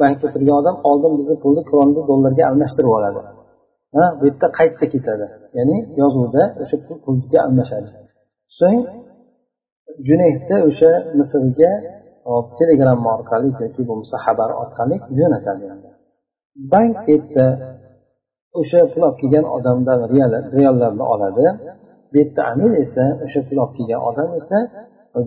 bankda 0.00 0.26
turgan 0.34 0.56
odam 0.60 0.76
oldin 0.90 1.12
bizni 1.18 1.36
pulni 1.42 1.62
kronni 1.70 2.02
dollarga 2.10 2.42
almashtirib 2.50 2.92
oladi. 2.98 3.20
Ha 3.96 4.04
bu 4.18 4.22
yerda 4.28 4.46
qaytda 4.58 4.86
ketadi. 4.94 5.26
Ya'ni 5.58 5.76
yozuvda 6.00 6.42
o'sha 6.62 6.76
pulga 7.04 7.38
almashadi. 7.46 7.88
So'ng 8.58 8.78
junayda 10.08 10.56
o'sha 10.68 10.90
misrga 11.18 11.72
telegramma 12.58 13.10
orqali 13.18 13.48
yoki 13.62 13.82
bo'lmasa 13.88 14.16
xabar 14.24 14.50
orqali 14.62 14.96
jo'natadi 15.18 15.64
bank 16.72 16.94
bu 17.06 17.10
yerda 17.12 17.46
o'sha 18.60 18.80
pul 18.92 19.02
olib 19.08 19.18
kelgan 19.20 19.46
odamdan 19.56 20.00
reallarni 20.56 21.04
oladi. 21.14 21.46
Bu 22.10 22.16
yerda 22.20 22.40
amir 22.52 22.72
esa 22.84 23.04
o'sha 23.24 23.40
pul 23.48 23.58
olib 23.64 23.74
kelgan 23.78 24.00
odam 24.08 24.28
esa 24.40 24.58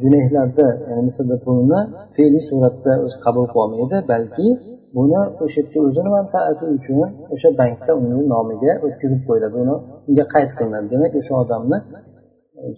junehlarda 0.01 0.67
ya'ni 0.89 1.01
misrda 1.07 1.35
pulni 1.45 1.79
fe'liy 2.15 2.43
suratda 2.49 2.93
o'zi 3.05 3.17
qabul 3.25 3.45
qilib 3.51 3.63
olmaydi 3.63 3.97
balki 4.11 4.47
buni 4.95 5.21
o'sha 5.43 5.61
o'zini 5.87 6.09
manfaati 6.17 6.63
uchun 6.75 6.99
o'sha 7.33 7.49
bankda 7.59 7.91
uni 8.03 8.19
nomiga 8.33 8.73
o'tkazib 8.85 9.21
qo'yiladi. 9.27 9.55
Uni 9.63 9.75
unga 10.09 10.25
qayd 10.33 10.49
qilinadi. 10.57 10.85
Demak 10.93 11.13
o'sha 11.19 11.33
odamni 11.43 11.77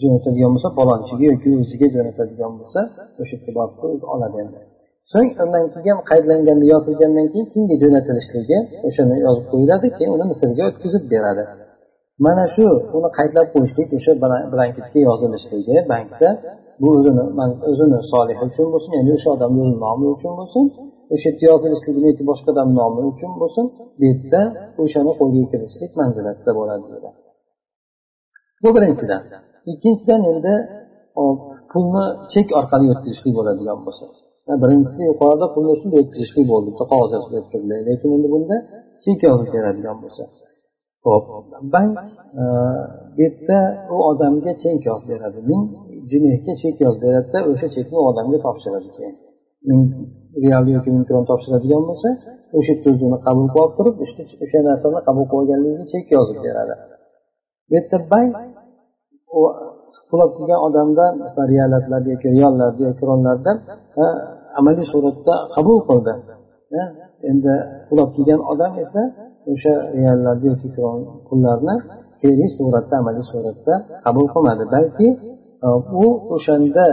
jo'natadigan 0.02 0.52
bo'lsa 0.56 0.70
palonchiga 0.80 1.26
yoki 1.32 1.50
o'ziga 1.62 1.88
jo'natadigan 1.96 2.52
bo'lsa 2.60 2.80
o'sha 3.22 3.36
yerga 3.38 3.52
borib 3.58 3.80
o'zi 3.96 4.06
oladi 4.14 4.38
endi. 4.44 4.58
So'ng 5.12 5.30
undan 5.44 5.66
keyin 5.74 6.00
qaydlanganda 6.12 6.66
yozilgandan 6.74 7.28
keyin 7.32 7.48
kimga 7.54 7.76
jo'natilishligi 7.84 8.58
o'shani 8.88 9.16
yozib 9.28 9.46
qo'yiladi 9.52 9.88
keyin 9.98 10.12
uni 10.16 10.26
misrga 10.32 10.64
o'tkazib 10.70 11.04
beradi. 11.14 11.44
Mana 12.26 12.46
shu 12.56 12.66
uni 12.98 13.10
qaydlab 13.18 13.48
qo'yishlik 13.54 13.90
o'sha 13.98 14.12
blanketga 14.54 15.00
yozilishligi 15.10 15.76
bankda 15.92 16.30
bu 16.82 16.88
o'zini 16.98 17.24
o'zini 17.70 18.00
solihi 18.12 18.42
uchun 18.50 18.68
bo'lsin 18.74 18.92
ya'ni 18.98 19.12
o'sha 19.18 19.30
odamni 19.36 19.60
o'zini 19.64 19.80
nomi 19.86 20.06
uchun 20.16 20.34
bo'lsin 20.40 20.64
o'sha 21.14 21.28
yerda 21.30 21.44
yozilishligi 21.52 22.02
yoki 22.10 22.24
boshqa 22.32 22.50
odam 22.54 22.70
nomi 22.80 23.02
uchun 23.12 23.32
bo'lsin 23.42 23.66
bu 24.00 24.04
yerda 24.10 24.42
o'shani 24.84 25.12
qo'lga 25.20 25.44
kiritishlik 25.52 25.92
manzilatida 26.02 26.52
bo'ladi 26.60 26.86
dedi. 26.94 27.10
Bu 28.64 28.70
birinchidan. 28.76 29.22
Ikkinchidan 29.72 30.22
endi 30.32 30.54
pulni 31.72 32.04
chek 32.34 32.48
orqali 32.60 32.86
o'tkazishlik 32.94 33.34
bo'ladigan 33.40 33.80
bo'lsa. 33.86 34.06
Birinchisi 34.64 35.02
yuqorida 35.10 35.48
pulni 35.56 35.74
shunday 35.80 36.00
o'tkazishlik 36.04 36.46
bo'ldi 36.52 36.68
bitta 36.72 36.86
qog'oz 36.92 37.12
yozib 37.16 37.32
o'tkaziladi 37.40 37.84
lekin 37.90 38.10
endi 38.18 38.28
bunda 38.36 38.58
chek 39.04 39.20
yozib 39.28 39.48
beradigan 39.56 39.98
bo'lsa. 40.04 40.24
Ho'p 41.06 41.26
bank 41.74 41.98
e, 42.42 42.44
bu 43.16 43.22
yerda 43.24 43.60
u 43.94 43.96
odamga 44.10 44.54
chek 44.64 44.80
yozib 44.90 45.08
beradi. 45.14 45.40
Ming 45.50 45.64
jinoyatga 46.12 46.54
chek 46.62 46.76
yozdiradida 46.86 47.40
o'sha 47.52 47.68
chekni 47.76 47.96
u 48.02 48.04
odamga 48.12 48.38
topshiradi 48.46 48.90
keyin. 48.96 49.16
Ming 49.70 49.82
real 50.44 50.66
yoki 50.76 50.90
ming 50.96 51.06
kron 51.10 51.24
topshiradigan 51.32 51.84
bo'lsa 51.90 52.10
o'sha 52.58 52.74
yerda 52.74 52.90
o'zini 52.96 53.18
qabul 53.26 53.48
qilib 53.54 53.72
turib 53.78 53.96
o'sha 54.44 54.60
narsani 54.70 55.00
qabul 55.08 55.26
qilib 55.30 55.42
olganligiga 55.42 55.86
chek 55.94 56.06
yozib 56.16 56.38
beradi. 56.46 56.74
Bu 57.68 57.72
yerda 57.78 57.98
bank 58.12 58.32
pul 60.10 60.20
olib 60.24 60.34
kelgan 60.38 60.60
odamdan 60.68 61.12
masalan 61.24 61.48
realatlarda 61.54 62.10
yoki 62.14 62.28
riyollarda 62.36 62.82
yoki 62.88 62.98
kronlardan 63.02 63.58
amaliy 64.60 64.86
suratda 64.92 65.34
qabul 65.56 65.78
qildi. 65.88 66.14
Endi 67.32 67.54
pul 67.88 68.00
kelgan 68.16 68.42
odam 68.52 68.74
esa 68.84 69.02
o'sha 69.52 69.74
reallarni 69.98 70.46
yoki 70.52 70.68
pullarni 71.28 71.76
fe'liy 72.22 72.50
suratda 72.58 72.94
amaliy 73.02 73.26
suratda 73.32 73.74
qabul 74.06 74.26
qilmadi. 74.34 74.64
Balki 74.76 75.08
u 76.04 76.06
o'shanda 76.36 76.86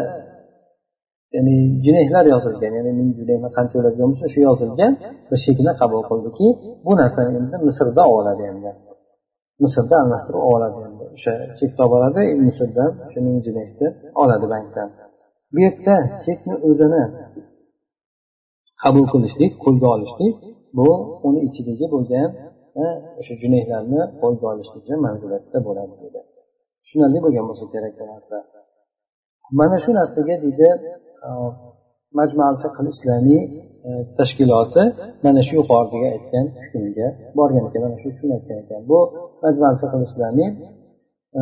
ya'ni 1.34 1.56
junehlar 1.84 2.24
yozilgan 2.34 2.72
ya'ni 2.78 2.92
ming 2.98 3.10
junehni 3.18 3.48
qancha 3.56 3.74
bo'ladigan 3.78 4.06
bo'lsa 4.10 4.24
o'sha 4.28 4.40
yozilgan 4.48 4.92
bir 5.30 5.38
chekni 5.44 5.72
qabul 5.80 6.02
qildiki 6.10 6.46
bu 6.86 6.92
narsani 7.00 7.30
endi 7.40 7.56
misrda 7.68 8.02
oladi 8.16 8.42
endi. 8.52 8.70
Misrda 9.64 9.94
almashtirib 10.02 10.42
oladi 10.54 10.78
endi. 10.88 11.04
O'sha 11.16 11.32
chekni 11.58 11.82
olib 11.96 12.16
misrdan 12.46 12.90
o'sha 13.06 13.20
ming 13.26 13.38
junehni 13.46 13.88
oladi 14.22 14.46
bankdan. 14.54 14.88
Bu 15.52 15.58
yerda 15.66 15.96
chekni 16.24 16.54
o'zini 16.68 17.02
qabul 18.82 19.04
qilishlik 19.12 19.52
qo'lga 19.64 19.88
olishlik 19.96 20.34
bu 20.78 20.88
uni 21.28 21.40
ichidagi 21.48 21.86
bo'lgan 21.94 22.28
o'sha 23.20 23.34
junehlarni 23.42 24.00
qo'lga 24.22 24.46
olishlikni 24.52 24.96
manzilatida 25.06 25.58
bo'ladi 25.68 25.94
dedi. 26.04 26.20
Tushunarli 26.92 27.20
bo'lgan 27.24 27.44
bo'lsa 27.50 27.64
kerak 27.74 27.92
bu 28.00 28.04
narsa. 28.12 28.36
Mana 29.60 29.76
shu 29.82 29.90
narsaga 29.98 30.34
deydi 30.44 30.68
e, 31.26 31.30
majmal 32.18 32.54
fiqh 32.62 32.78
islomiy 32.94 33.40
e, 33.86 33.90
tashkiloti 34.18 34.82
mana 35.24 35.40
shu 35.46 35.52
yuqoridagi 35.60 36.06
aytgan 36.14 36.46
hukmga 36.60 37.08
borgan 37.38 37.64
ekan 37.68 37.80
mana 37.86 37.96
shu 38.02 38.08
hukmni 38.12 38.32
aytgan 38.38 38.58
ekan. 38.64 38.80
Bu 38.90 38.98
majmal 39.44 39.74
fiqh 39.82 39.94
islomiy 40.08 40.48
e, 41.38 41.40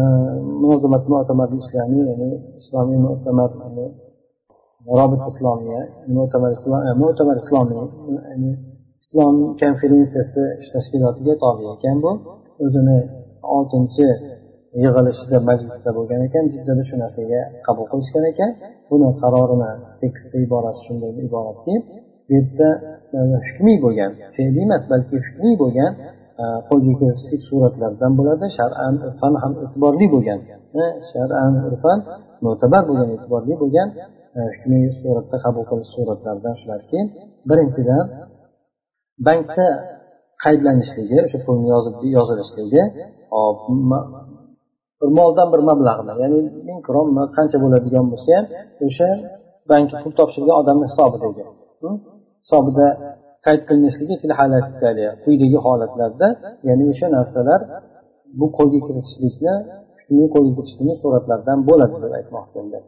munozamat 0.62 1.04
mu'tamar 1.12 1.48
islomiy 1.62 2.02
ya'ni 2.10 2.30
islomiy 2.60 2.98
mu'tamar 3.06 3.50
robit 4.98 5.22
islomiya 5.32 5.82
mu'tamar 6.16 6.52
mu'tamar 7.02 7.36
islomiy 7.42 7.78
ya'ni 8.16 8.50
islom 9.00 9.34
konferensiyasi 9.62 10.42
tashkilotiga 10.74 11.34
tobe 11.42 11.64
ekan 11.74 11.96
bu. 12.04 12.12
O'zini 12.64 12.98
oltinchi 13.56 14.06
yig'ilishida 14.84 15.38
majlisda 15.48 15.90
bo'lgan 15.98 16.20
ekan 16.28 16.44
jiddada 16.54 16.82
shu 16.88 16.94
narsaga 17.02 17.40
qabul 17.66 17.86
qilishgan 17.92 18.24
ekan. 18.32 18.50
Buni 18.90 19.08
qarorini 19.22 19.70
tekstda 20.02 20.36
iborasi 20.46 20.80
shunday 20.86 21.12
iboratki 21.26 21.74
bu 22.26 22.30
yerda 22.34 22.68
e, 23.16 23.18
hukmiy 23.46 23.78
bo'lgan 23.84 24.10
fe'liy 24.36 24.62
emas 24.68 24.82
balki 24.92 25.14
hukmiy 25.26 25.54
bo'lgan 25.62 25.92
e, 26.42 26.44
qo'lga 26.68 26.92
kiritishlik 27.00 27.42
suratlardan 27.48 28.12
bo'ladi. 28.18 28.46
Shar'an 28.58 28.94
urfan 29.06 29.34
ham 29.42 29.52
e'tiborli 29.64 30.06
bo'lgan 30.14 30.38
e, 30.82 30.84
shar'an 31.12 31.52
urfan 31.68 31.98
mo'tabar 32.44 32.82
bo'lgan 32.88 33.08
e'tiborli 33.16 33.54
bo'lgan 33.62 33.88
hukmiy 34.52 34.84
suratda 35.00 35.36
qabul 35.44 35.64
qilish 35.70 35.90
suratlaridan 35.96 36.54
shularki. 36.60 36.98
Birinchidan 37.50 38.04
bankda 39.26 39.66
qaydlanishligi 40.44 41.18
o'sha 41.26 41.38
pulni 41.46 41.68
yozib 41.74 41.96
yozilishligi 42.16 42.82
bir 45.00 45.10
moldan 45.18 45.48
bir 45.52 45.60
mablag'ni 45.70 46.12
ya'ni 46.22 46.38
ming 46.68 46.80
kronmi 46.88 47.22
qancha 47.36 47.56
bo'ladigan 47.64 48.04
bo'lsa 48.12 48.30
ham 48.36 48.46
o'sha 48.86 49.08
bankka 49.70 49.96
pul 50.02 50.12
topshirgan 50.18 50.56
odamni 50.62 50.86
hisobidagi 50.90 51.42
hm? 51.82 51.96
hisobida 52.44 52.86
qayd 53.46 53.62
qilinishligi 53.68 54.14
quyidagi 55.24 55.58
holatlarda. 55.66 56.28
Ya'ni 56.68 56.84
o'sha 56.92 57.06
narsalar 57.16 57.60
bu 58.40 58.46
qo'lga 58.58 58.80
kiritishlikni 58.86 59.54
hukmiy 59.98 60.28
qo'lga 60.34 60.52
kiritishlikni 60.56 60.94
suratlardan 61.02 61.58
bo'ladi 61.68 61.96
deb 62.04 62.12
aytmoqchi 62.18 62.56
endi 62.62 62.78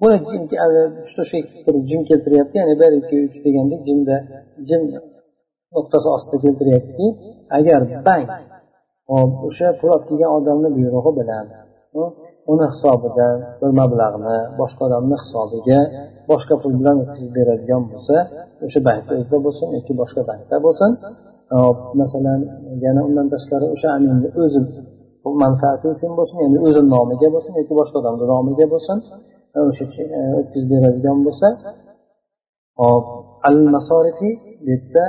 buni 0.00 0.16
uchta 1.04 1.22
shu 1.30 1.36
jim 1.90 2.02
keltiryapti 2.10 2.54
ya'ni 2.60 2.74
bir 2.82 2.92
ikki 3.00 3.16
uch 3.26 3.38
degandek 3.46 3.80
jimda 3.88 4.16
jim 4.68 4.82
nuqtasi 5.76 6.08
ostida 6.16 6.38
keltiryaptiki 6.44 7.06
agar 7.58 7.80
bank 8.08 8.28
o'sha 9.18 9.68
pul 9.78 9.88
olib 9.94 10.04
kelgan 10.08 10.30
odamni 10.38 10.68
buyrug'i 10.76 11.12
bilan 11.20 11.46
uni 12.52 12.66
hisobidan 12.72 13.36
bir 13.60 13.70
mablag'ni 13.80 14.36
boshqa 14.60 14.82
odamni 14.88 15.16
hisobiga 15.22 15.80
boshqa 16.30 16.54
pul 16.62 16.72
bilan 16.80 16.96
o'tkazib 17.02 17.32
beradigan 17.38 17.82
bo'lsa 17.90 18.16
o'sha 18.66 18.80
bankda 18.88 19.12
o'zida 19.20 19.38
bo'lsin 19.46 19.66
yoki 19.76 19.92
boshqa 20.00 20.22
bankda 20.30 20.56
bo'lsin. 20.66 20.90
Masalan 22.00 22.40
yana 22.84 23.00
undan 23.08 23.26
tashqari 23.34 23.66
o'sha 23.74 23.88
aminni 23.96 24.28
o'zi 24.42 24.60
manfaati 25.42 25.86
uchun 25.94 26.12
bo'lsin 26.18 26.36
ya'ni 26.44 26.58
o'zini 26.66 26.88
nomiga 26.96 27.28
bo'lsin 27.34 27.52
yoki 27.60 27.74
boshqa 27.80 27.96
odamni 28.02 28.24
nomiga 28.34 28.66
bo'lsin 28.74 28.96
o'sha 29.68 29.84
o'tkazib 30.40 30.68
beradigan 30.72 31.18
bo'lsa 31.26 31.48
hop 32.80 33.04
al 33.48 33.58
masorifi 33.74 34.30
bu 34.64 34.68
yerda 34.70 35.04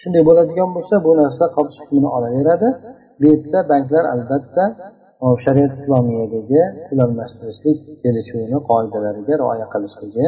shunday 0.00 0.22
bo'ladigan 0.28 0.70
bo'lsa 0.76 0.94
bu 1.06 1.10
narsa 1.20 1.44
qabz 1.56 1.74
hukmini 1.80 2.08
olaveradi. 2.16 2.68
Bu 3.20 3.24
yerda 3.30 3.58
banklar 3.72 4.04
albatta 4.14 4.64
shariat 5.44 5.72
islomiyadagi 5.78 6.60
pul 6.88 6.98
almashtirishlik 7.06 7.80
kelishuvini 8.02 8.58
qoidalariga 8.70 9.34
rioya 9.42 9.66
qilishligi 9.74 10.24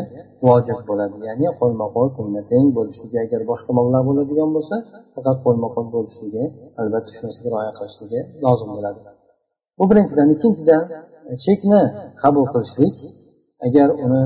vojib 0.46 0.78
bo'ladi. 0.88 1.16
Ya'ni 1.28 1.48
qo'lma 1.60 1.86
qo'l 1.94 2.08
tengma 2.18 2.42
teng 2.50 2.66
bo'lishligi 2.78 3.18
agar 3.24 3.40
boshqa 3.50 3.70
mablag' 3.78 4.04
bo'ladigan 4.08 4.50
bo'lsa 4.56 4.76
faqat 5.14 5.36
qo'lma 5.46 5.68
qo'l 5.74 5.86
bo'lishligi 5.96 6.44
albatta 6.80 7.10
shu 7.16 7.20
narsaga 7.26 7.48
rioya 7.54 7.72
qilishligi 7.78 8.20
lozim 8.44 8.70
bo'ladi. 8.76 9.00
Bu 9.78 9.84
birinchidan. 9.90 10.26
Ikkinchidan 10.34 10.82
chekni 11.44 11.82
qabul 12.22 12.44
qilishlik. 12.52 12.96
Agar 13.66 13.88
uni 14.04 14.22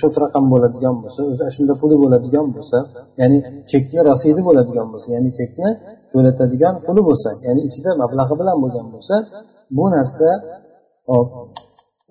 shot 0.00 0.14
raqam 0.22 0.44
bo'ladigan 0.52 0.94
bo'lsa 1.02 1.20
o'zi 1.30 1.44
shunda 1.56 1.74
puli 1.80 1.96
bo'ladigan 2.02 2.46
bo'lsa 2.56 2.78
ya'ni 3.20 3.38
chekni 3.70 4.00
rasidi 4.10 4.40
bo'ladigan 4.48 4.86
bo'lsa 4.92 5.08
ya'ni 5.16 5.30
chekni 5.38 5.68
to'latadigan 6.12 6.74
puli 6.86 7.00
bo'lsa 7.08 7.28
ya'ni 7.46 7.60
ichida 7.68 7.90
mablag'i 8.02 8.34
bilan 8.40 8.56
bo'lgan 8.62 8.86
bo'lsa 8.94 9.14
bu 9.76 9.84
narsa 9.94 10.28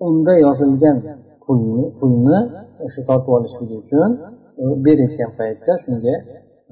unda 0.06 0.32
yozilgan 0.44 0.96
pulni 1.44 1.84
pulni 1.98 2.38
o'sha 2.86 3.00
tortib 3.08 3.32
olishligi 3.38 3.74
uchun 3.82 4.10
e, 4.60 4.64
berayotgan 4.84 5.30
paytda 5.38 5.72
shunga 5.84 6.14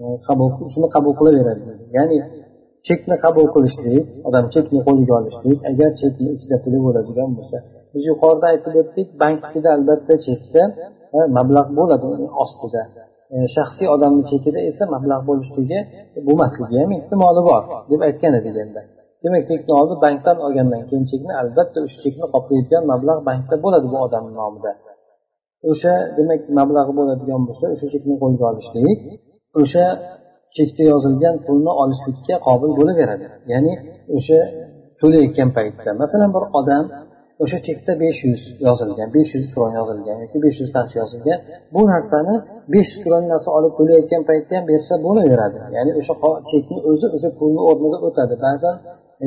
e, 0.01 0.05
qabul 0.27 0.49
shuni 0.73 0.89
qabul 0.95 1.13
qilaveradi. 1.19 1.63
Ya'ni 1.97 2.19
chekni 2.87 3.17
qabul 3.25 3.47
qilishlik 3.55 4.05
odam 4.29 4.45
chekni 4.55 4.81
qo'liga 4.87 5.13
olishlik 5.21 5.59
agar 5.71 5.91
chekni 6.01 6.29
ichida 6.37 6.57
puli 6.65 6.79
bo'ladigan 6.87 7.31
bo'lsa 7.39 7.59
biz 7.95 8.03
yuqorida 8.11 8.47
aytib 8.53 8.75
o'tdik 8.83 9.09
banknikida 9.23 9.69
albatta 9.77 10.15
chekda 10.27 10.63
e, 11.17 11.19
mablag' 11.37 11.71
bo'ladi 11.79 12.05
uni 12.15 12.29
ostida 12.45 12.83
e, 13.35 13.37
shaxsiy 13.55 13.89
odamni 13.95 14.23
chekida 14.31 14.61
esa 14.71 14.83
mablag' 14.95 15.25
bo'lishligi 15.31 15.79
bo'lmasligi 16.27 16.77
ham 16.83 16.91
ehtimoli 16.99 17.43
bor 17.49 17.63
deb 17.91 18.01
aytgan 18.09 18.33
edik 18.41 18.57
endi. 18.65 18.83
Demak 19.25 19.43
chekni 19.51 19.73
oldi 19.81 19.95
bankdan 20.05 20.37
olgandan 20.47 20.83
keyin 20.89 21.05
chekni 21.11 21.33
albatta 21.43 21.79
o'sha 21.87 21.99
chekni 22.05 22.27
qoplaydigan 22.35 22.83
mablag' 22.93 23.21
bankda 23.29 23.57
bo'ladi 23.65 23.87
bu 23.93 23.99
odamni 24.07 24.33
nomida. 24.41 24.73
O'sha 25.71 25.95
demak 26.19 26.41
mablag'i 26.59 26.93
bo'ladigan 26.99 27.43
bo'lsa 27.49 27.65
o'sha 27.75 27.87
chekni 27.93 28.15
qo'lga 28.23 28.45
olishlik 28.51 28.99
o'sha 29.61 29.85
chekda 30.57 30.83
yozilgan 30.93 31.37
pulni 31.47 31.73
olishlikka 31.83 32.35
qobil 32.47 32.71
bo'laveradi. 32.79 33.27
Ya'ni 33.53 33.73
o'sha 34.17 34.39
to'layotgan 35.01 35.49
paytda 35.57 35.91
masalan 36.03 36.31
bir 36.37 36.45
odam 36.61 36.85
o'sha 37.43 37.59
chekda 37.67 37.93
besh 38.03 38.21
yuz 38.31 38.43
yozilgan 38.67 39.09
besh 39.17 39.31
yuz 39.37 39.47
kron 39.53 39.73
yozilgan 39.79 40.17
yoki 40.25 40.39
besh 40.45 40.59
yuz 40.63 40.71
qancha 40.77 40.97
yozilgan 41.03 41.39
bu 41.75 41.81
narsani 41.93 42.35
besh 42.75 42.91
yuz 42.93 43.01
kron 43.05 43.25
narsa 43.33 43.49
olib 43.59 43.73
to'layotgan 43.79 44.23
paytda 44.31 44.53
ham 44.59 44.65
bersa 44.73 44.95
bo'laveradi. 45.07 45.59
Ya'ni 45.77 45.93
o'sha 46.01 46.15
chekni 46.51 46.79
o'zi 46.91 47.07
o'sha 47.17 47.31
pulni 47.39 47.61
o'rniga 47.71 47.99
o'tadi. 48.09 48.35
Ba'zan 48.47 48.77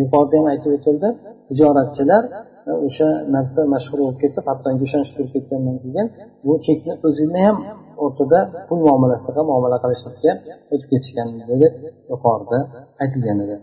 yuqorida 0.01 0.35
ham 0.39 0.47
aytib 0.53 0.71
o'tildi 0.77 1.09
tijoratchilar 1.47 2.23
e, 2.69 2.71
o'sha 2.87 3.07
narsa 3.35 3.61
mashhur 3.73 3.97
bo'lib 4.03 4.17
ketib 4.23 4.45
hattoki 4.49 4.83
ishonch 4.87 5.09
kirib 5.13 5.29
ketgandan 5.35 5.77
keyin 5.83 6.07
bu 6.45 6.53
chekni 6.65 6.93
o'zini 7.07 7.41
ham 7.47 7.57
o'rtada 8.03 8.39
pul 8.67 8.79
muomalasida 8.87 9.41
muomala 9.49 9.77
qilishlikka 9.83 10.31
o'tib 10.73 10.87
ketishgan 10.91 11.27
deb 11.63 11.73
yuqorida 12.11 12.59
aytilgan 13.03 13.37
edi. 13.45 13.55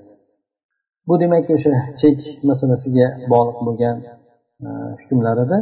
Bu 1.08 1.14
demak 1.22 1.46
o'sha 1.56 1.72
chek 2.00 2.18
masalasiga 2.50 3.06
bog'liq 3.32 3.58
bo'lgan 3.68 3.96
e, 4.65 4.67
hukmlar 4.99 5.38
edi 5.45 5.59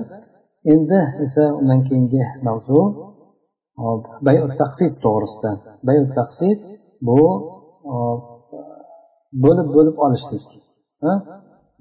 endi 0.73 0.99
esa 1.25 1.43
undan 1.59 1.81
keyingi 1.87 2.23
mavzu 2.47 2.79
bayut 4.27 4.51
taqsid 4.61 4.91
to'g'risida 5.03 5.51
bayut 5.87 6.09
taqsid 6.19 6.57
bu 7.07 7.19
bo'lib 9.43 9.67
bo'lib 9.75 9.95
olishlik 10.05 10.45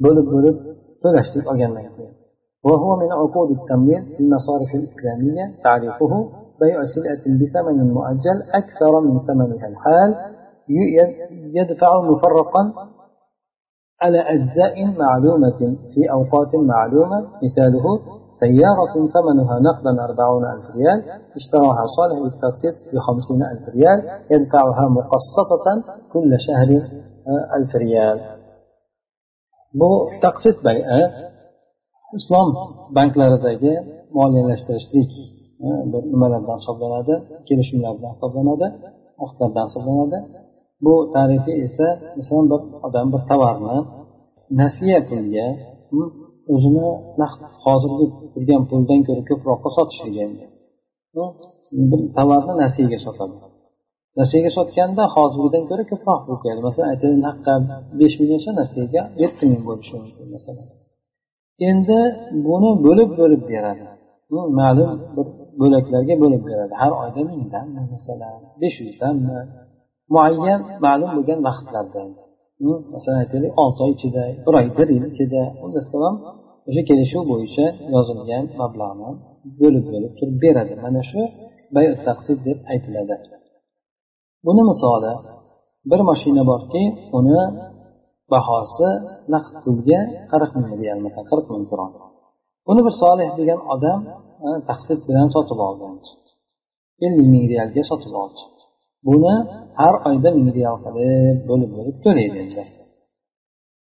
bo'lib 0.04 0.26
bo'lib 0.34 0.56
to'lashlik 1.02 1.44
olgandan 1.52 1.88
keyin 1.96 2.14
وهو 2.68 2.90
من 3.02 3.10
عقود 3.12 3.50
التمويل 3.58 4.02
في 4.14 4.20
المصارف 4.20 4.70
الإسلامية 4.74 5.44
تعريفه 5.64 6.12
بيع 6.60 6.84
سلعة 6.84 7.24
بثمن 7.40 7.78
مؤجل 7.94 8.38
أكثر 8.60 8.92
من 9.00 9.16
ثمنها 9.26 9.66
الحال 9.72 10.10
يدفع 11.58 11.90
مفرقا 12.10 12.62
على 14.01 14.19
أجزاء 14.19 14.73
معلومة 15.03 15.59
في 15.93 16.01
أوقات 16.11 16.51
معلومة 16.55 17.19
مثاله 17.43 17.85
سيارة 18.31 18.93
ثمنها 19.13 19.55
نقدا 19.67 20.03
أربعون 20.07 20.43
ألف 20.53 20.65
ريال 20.75 20.99
اشتراها 21.35 21.83
صالح 21.97 22.17
بالتقسيط 22.23 22.75
بخمسين 22.93 23.41
ألف 23.51 23.63
ريال 23.75 23.99
يدفعها 24.31 24.85
مقسطة 24.97 25.65
كل 26.13 26.31
شهر 26.39 26.69
آه، 27.27 27.57
ألف 27.57 27.75
ريال. 27.75 28.19
بو 29.79 29.89
تقسيط 30.21 30.55
بيئة 30.67 31.05
آه، 31.05 31.11
إسلام 32.15 32.47
بنك 32.95 33.17
لردائج 33.17 33.63
مالي 34.15 34.41
لاشترشتيك 34.47 35.11
آه، 35.63 35.83
مالا 36.21 36.39
دان 36.47 36.57
صدنا 36.57 37.01
دا 37.07 37.15
كيلش 37.47 37.69
مالا 37.75 37.97
دان 38.01 38.13
صدنا 38.13 38.55
دا 38.61 38.67
أختار 39.23 39.49
دان 39.55 39.67
bu 40.85 40.93
tarifi 41.15 41.53
esa 41.65 41.87
masalan 42.17 42.45
bir 42.51 42.61
odam 42.87 43.07
bir 43.13 43.21
tovarni 43.29 43.77
nasiya 44.61 44.99
pulga 45.09 45.47
o'zini 46.53 46.87
hozirgi 47.63 48.05
turgan 48.33 48.61
puldan 48.69 49.01
ko'ra 49.07 49.23
ko'proqqa 49.29 49.69
sotishligi 49.77 50.25
bir 51.91 52.01
tovarni 52.17 52.53
nasiyaga 52.63 52.99
sotadi. 53.05 53.35
Nasiyaga 54.19 54.51
sotganda 54.57 55.03
hozirgidan 55.15 55.63
ko'ra 55.69 55.83
ko'proq 55.91 56.19
pul 56.25 56.37
qo'yadi. 56.41 56.61
Masalan 56.67 56.87
aytaylik 56.93 57.19
naqqa 57.27 57.53
besh 57.99 58.15
ming 58.19 58.31
nasiyaga 58.61 59.01
yetti 59.23 59.43
ming 59.51 59.61
bo'lishi 59.67 59.93
mumkin 60.01 60.27
masalan. 60.35 60.65
Endi 61.69 61.99
buni 62.47 62.69
bo'lib 62.85 63.09
bo'lib 63.19 63.41
beradi. 63.51 63.85
Ma'lum 64.59 64.91
bir 65.15 65.27
bo'laklarga 65.61 66.15
bo'lib 66.23 66.41
beradi. 66.49 66.73
Har 66.81 66.91
oyda 67.03 67.21
mingdanmi 67.31 67.81
masalan 67.93 68.33
besh 68.61 68.77
yuzdanmi 68.85 69.37
muayyan 70.13 70.61
ma'lum 70.85 71.09
bo'lgan 71.15 71.39
vaqtlarda 71.47 72.01
hm, 72.61 72.77
masalan 72.93 73.17
aytaylik 73.23 73.53
olti 73.63 73.79
oy 73.85 73.91
ichida 73.97 74.23
bir 74.45 74.53
oy 74.59 74.67
bir 74.77 74.87
yil 74.95 75.05
ichida 75.11 75.41
unda 75.63 75.79
o'sha 76.69 76.81
kelishuv 76.89 77.23
bo'yicha 77.31 77.65
yozilgan 77.95 78.45
mablag'ni 78.61 79.09
bo'lib 79.61 79.85
bo'lib 79.91 80.13
turib 80.19 80.37
beradi. 80.43 80.73
Mana 80.83 81.01
shu 81.09 81.21
bay 81.75 81.85
taqsid 82.07 82.37
deb 82.47 82.57
aytiladi. 82.71 83.15
Buni 84.45 84.63
misoli 84.71 85.13
bir 85.91 86.01
mashina 86.09 86.43
borki 86.51 86.83
uni 87.17 87.41
bahosi 88.33 88.89
naqd 89.33 89.53
pulga 89.63 89.99
qirq 90.31 90.51
ming 90.57 90.71
real 90.81 90.99
masalan 91.05 91.27
qirq 91.31 91.45
ming 91.53 91.65
kron. 91.71 91.91
Buni 92.67 92.81
bir 92.85 92.93
solih 93.01 93.29
degan 93.39 93.59
odam 93.73 93.99
eh, 94.45 94.57
taqsid 94.69 94.99
bilan 95.07 95.27
sotib 95.35 95.59
oldi 95.67 95.85
ellik 97.05 97.27
ming 97.33 97.45
realga 97.53 97.81
sotib 97.89 98.13
oldi 98.23 98.41
buni 99.07 99.33
har 99.79 99.95
oyda 100.09 100.29
ming 100.37 100.49
real 100.57 100.77
qilib 100.85 101.35
bo'lib 101.49 101.69
bo'lib 101.77 101.95
to'laydi 102.05 102.37
endi 102.43 102.63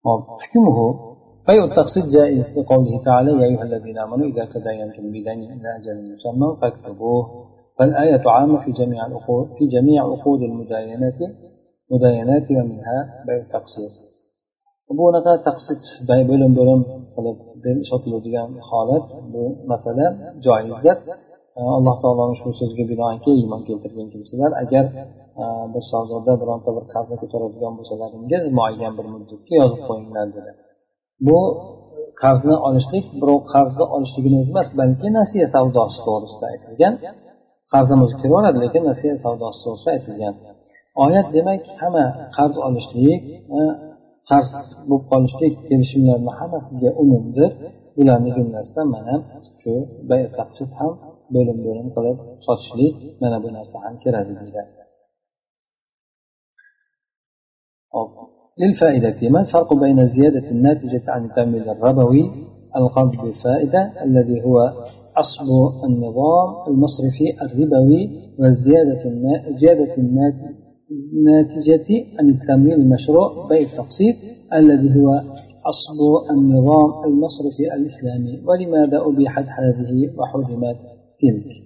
hop 0.05 0.21
hukmuhu 0.41 0.87
جائز 2.15 2.45
لقوله 2.57 2.93
تعالى 3.07 3.31
يا 3.41 3.45
أيها 3.49 3.63
الذين 3.69 3.97
آمنوا 4.05 4.27
إذا 4.31 4.43
تداينتم 4.53 5.05
بدين 5.15 5.39
إلى 5.55 5.69
أجل 5.77 5.97
مسمى 6.13 6.47
فاكتبوه 6.61 7.23
فالآية 7.77 8.23
عامة 8.35 8.57
في 8.63 8.71
جميع 8.71 8.99
العقود 9.09 9.45
في 9.57 9.63
جميع 9.75 9.99
عقود 10.11 10.41
المداينات 10.49 11.19
مداينات 11.91 12.45
ومنها 12.51 12.97
بيع 13.27 13.37
التقسيط 13.45 13.93
bu 14.97 15.03
unaqa 15.09 15.33
taqsid 15.47 15.79
bo'lim 16.29 16.51
bo'lim 16.59 16.81
qilib 17.15 17.77
sotiladigan 17.89 18.49
holat 18.69 19.05
bu 19.33 19.43
masala 19.71 20.07
joizdir. 20.45 20.97
Alloh 21.77 21.95
taoloni 22.03 22.33
ushbu 22.35 22.51
so'ziga 22.59 22.85
binoanki 22.91 23.29
iymon 23.41 23.61
keltirgan 23.67 24.07
kimsalar 24.13 24.51
agar 24.63 24.85
e, 25.41 25.43
bir 25.73 25.83
savdoda 25.91 26.33
bironta 26.41 26.69
bir 26.77 26.85
qarzni 26.93 27.15
ko'taradigan 27.21 27.73
bo'lsalaringiz 27.77 28.43
muayyan 28.57 28.93
bir 28.97 29.05
muddatga 29.13 29.53
yozib 29.61 29.81
qo'yinglar 29.87 30.27
dedi. 30.37 30.51
Bu 31.27 31.39
qarzni 32.23 32.55
olishlik 32.67 33.05
birov 33.21 33.39
qarzni 33.53 33.85
olishligini 33.95 34.37
o'zi 34.41 34.51
emas 34.55 34.69
balki 34.79 35.07
nasiya 35.19 35.47
savdosi 35.55 35.99
to'g'risida 36.07 36.45
aytilgan. 36.53 36.93
Qarzimiz 37.73 38.11
kiraveradi 38.21 38.57
lekin 38.65 38.83
nasiya 38.91 39.15
savdosi 39.25 39.59
to'g'risida 39.65 39.91
aytilgan. 39.95 40.33
Oyat 41.05 41.27
demak 41.35 41.63
hamma 41.81 42.05
qarz 42.37 42.55
olishlik 42.67 43.21
e, 43.57 43.59
qarz 44.29 44.51
bo'lib 44.89 45.05
qolishlik 45.11 45.53
kelishimlarni 45.69 46.31
hammasiga 46.39 46.89
umumdir. 47.03 47.51
Bularni 47.97 48.31
jumlasidan 48.37 48.87
mana 48.95 49.15
shu 49.61 49.73
taqsid 50.37 50.71
ham 50.79 50.93
bo'lim 51.35 51.57
bo'lim 51.65 51.87
qilib 51.95 52.17
sotishlik 52.45 52.93
mana 53.21 53.37
bu 53.43 53.49
narsa 53.57 53.75
ham 53.83 53.95
kiradi 54.03 54.33
deydi 54.39 54.61
للفائدة 58.61 59.29
ما 59.29 59.39
الفرق 59.39 59.73
بين 59.73 59.99
الزيادة 59.99 60.51
الناتجة 60.51 61.03
عن 61.07 61.25
التمويل 61.25 61.69
الربوي 61.69 62.31
القبض 62.75 63.21
بالفائدة 63.21 64.03
الذي 64.03 64.45
هو 64.45 64.57
أصل 65.17 65.45
النظام 65.87 66.67
المصرفي 66.67 67.27
الربوي 67.41 68.01
والزيادة 68.39 69.01
الزيادة 69.47 69.95
الناتجة 70.93 72.05
عن 72.19 72.29
التمويل 72.29 72.73
المشروع 72.73 73.47
بيع 73.49 73.59
التقسيط 73.59 74.15
الذي 74.53 74.99
هو 74.99 75.21
أصل 75.65 75.99
النظام 76.31 77.03
المصرفي 77.05 77.73
الإسلامي. 77.75 78.43
ولماذا 78.47 78.97
أبيحت 79.05 79.45
هذه 79.59 80.13
وحرمت؟ 80.17 80.92
تلك 81.23 81.63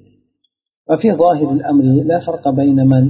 وفي 0.89 1.11
ظاهر 1.11 1.51
الأمر 1.57 1.83
لا 1.83 2.17
فرق 2.17 2.49
بين 2.49 2.87
من 2.87 3.03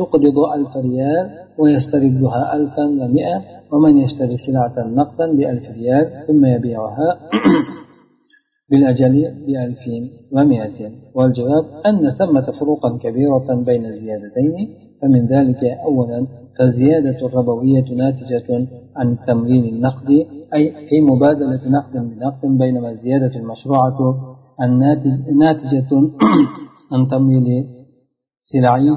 يقبض 0.00 0.38
ألف 0.56 0.76
ريال 0.76 1.26
ويستردها 1.58 2.56
ألفا 2.56 2.84
ومئة 2.84 3.44
ومن 3.72 3.98
يشتري 3.98 4.36
سلعة 4.36 4.76
نقدا 4.96 5.26
بألف 5.36 5.70
ريال 5.70 6.10
ثم 6.26 6.44
يبيعها 6.44 7.08
بالأجل 8.70 9.14
بألف 9.46 9.84
ومئة. 10.32 10.92
والجواب 11.14 11.64
أن 11.86 12.10
ثمة 12.10 12.46
فروقا 12.58 12.98
كبيرة 13.02 13.46
بين 13.66 13.86
الزيادتين 13.86 14.54
فمن 15.02 15.26
ذلك 15.26 15.64
أولا 15.64 16.26
فالزيادة 16.58 17.26
الربوية 17.26 17.84
ناتجة 17.96 18.66
عن 18.96 19.12
التمويل 19.12 19.64
النقدي 19.74 20.26
أي 20.54 20.74
في 20.88 21.00
مبادلة 21.00 21.60
نقد 21.66 21.92
بنقد 21.92 22.58
بينما 22.58 22.88
الزيادة 22.90 23.30
المشروعة 23.36 24.31
ناتجة 24.70 25.90
عن 26.92 27.08
تمويل 27.08 27.46
سلعي 28.40 28.90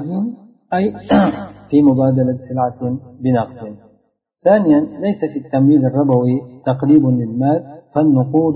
أي 0.74 0.92
في 1.70 1.82
مبادلة 1.82 2.36
سلعة 2.38 2.98
بنقد. 3.20 3.76
ثانيا 4.44 4.80
ليس 4.80 5.24
في 5.24 5.36
التمويل 5.36 5.84
الربوي 5.86 6.40
تقريب 6.66 7.06
للمال 7.06 7.82
فالنقود 7.94 8.54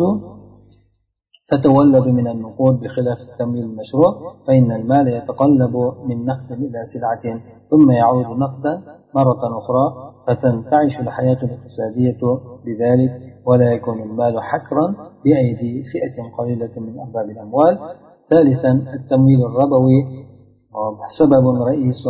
تتولد 1.48 2.06
من 2.08 2.28
النقود 2.28 2.80
بخلاف 2.80 3.18
التمويل 3.22 3.64
المشروع 3.64 4.34
فإن 4.46 4.72
المال 4.72 5.08
يتقلب 5.08 5.76
من 6.08 6.24
نقد 6.24 6.52
إلى 6.52 6.84
سلعة 6.84 7.40
ثم 7.66 7.90
يعود 7.90 8.38
نقدا 8.38 8.99
مرة 9.14 9.58
أخرى 9.58 10.14
فتنتعش 10.26 11.00
الحياة 11.00 11.38
الاقتصادية 11.42 12.20
بذلك 12.64 13.42
ولا 13.46 13.72
يكون 13.72 14.02
المال 14.02 14.42
حكرا 14.42 14.86
بأيدي 15.24 15.84
فئة 15.84 16.30
قليلة 16.38 16.70
من 16.76 16.98
أرباب 16.98 17.30
الأموال. 17.30 17.78
ثالثا 18.30 18.72
التمويل 18.94 19.44
الربوي. 19.46 20.26
سبب 21.08 21.62
رئيس 21.68 22.04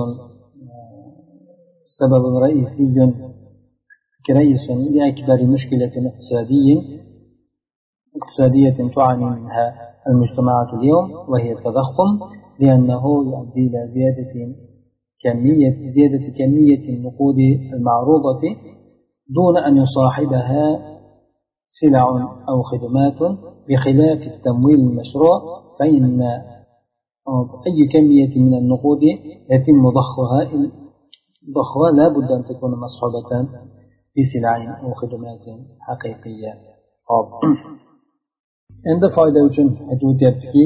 سبب 1.87 2.37
رئيسي 2.43 3.13
كرئيس 4.27 4.71
لأكبر 4.71 5.47
مشكلة 5.47 5.93
اقتصادية 6.11 7.01
اقتصادية 8.17 8.95
تعاني 8.95 9.25
منها 9.25 9.75
المجتمعات 10.09 10.75
اليوم 10.75 11.11
وهي 11.29 11.53
التضخم 11.53 12.11
لأنه 12.61 13.03
يؤدي 13.05 13.61
إلى 13.67 13.87
زيادة 13.87 14.55
كمية 15.23 15.91
زيادة 15.91 16.33
كمية 16.39 16.85
النقود 16.89 17.39
المعروضة 17.73 18.43
دون 19.29 19.57
أن 19.67 19.77
يصاحبها 19.77 20.67
سلع 21.69 22.05
أو 22.49 22.63
خدمات 22.63 23.39
بخلاف 23.69 24.27
التمويل 24.27 24.81
المشروع 24.81 25.41
فإن 25.79 26.21
أي 27.67 27.89
كمية 27.93 28.33
من 28.37 28.55
النقود 28.59 29.03
يتم 29.51 29.83
ضخها 29.89 30.41
ضخها 31.57 31.91
لا 31.97 32.09
بد 32.09 32.31
أن 32.33 32.45
تكون 32.45 32.71
مصحوبة 32.71 33.49
بسلع 34.19 34.81
أو 34.83 34.91
خدمات 34.91 35.45
حقيقية. 35.81 36.53
endi 38.91 39.09
foyda 39.17 39.41
uchun 39.49 39.69
aytib 39.91 40.09
o'tyaptiki 40.13 40.65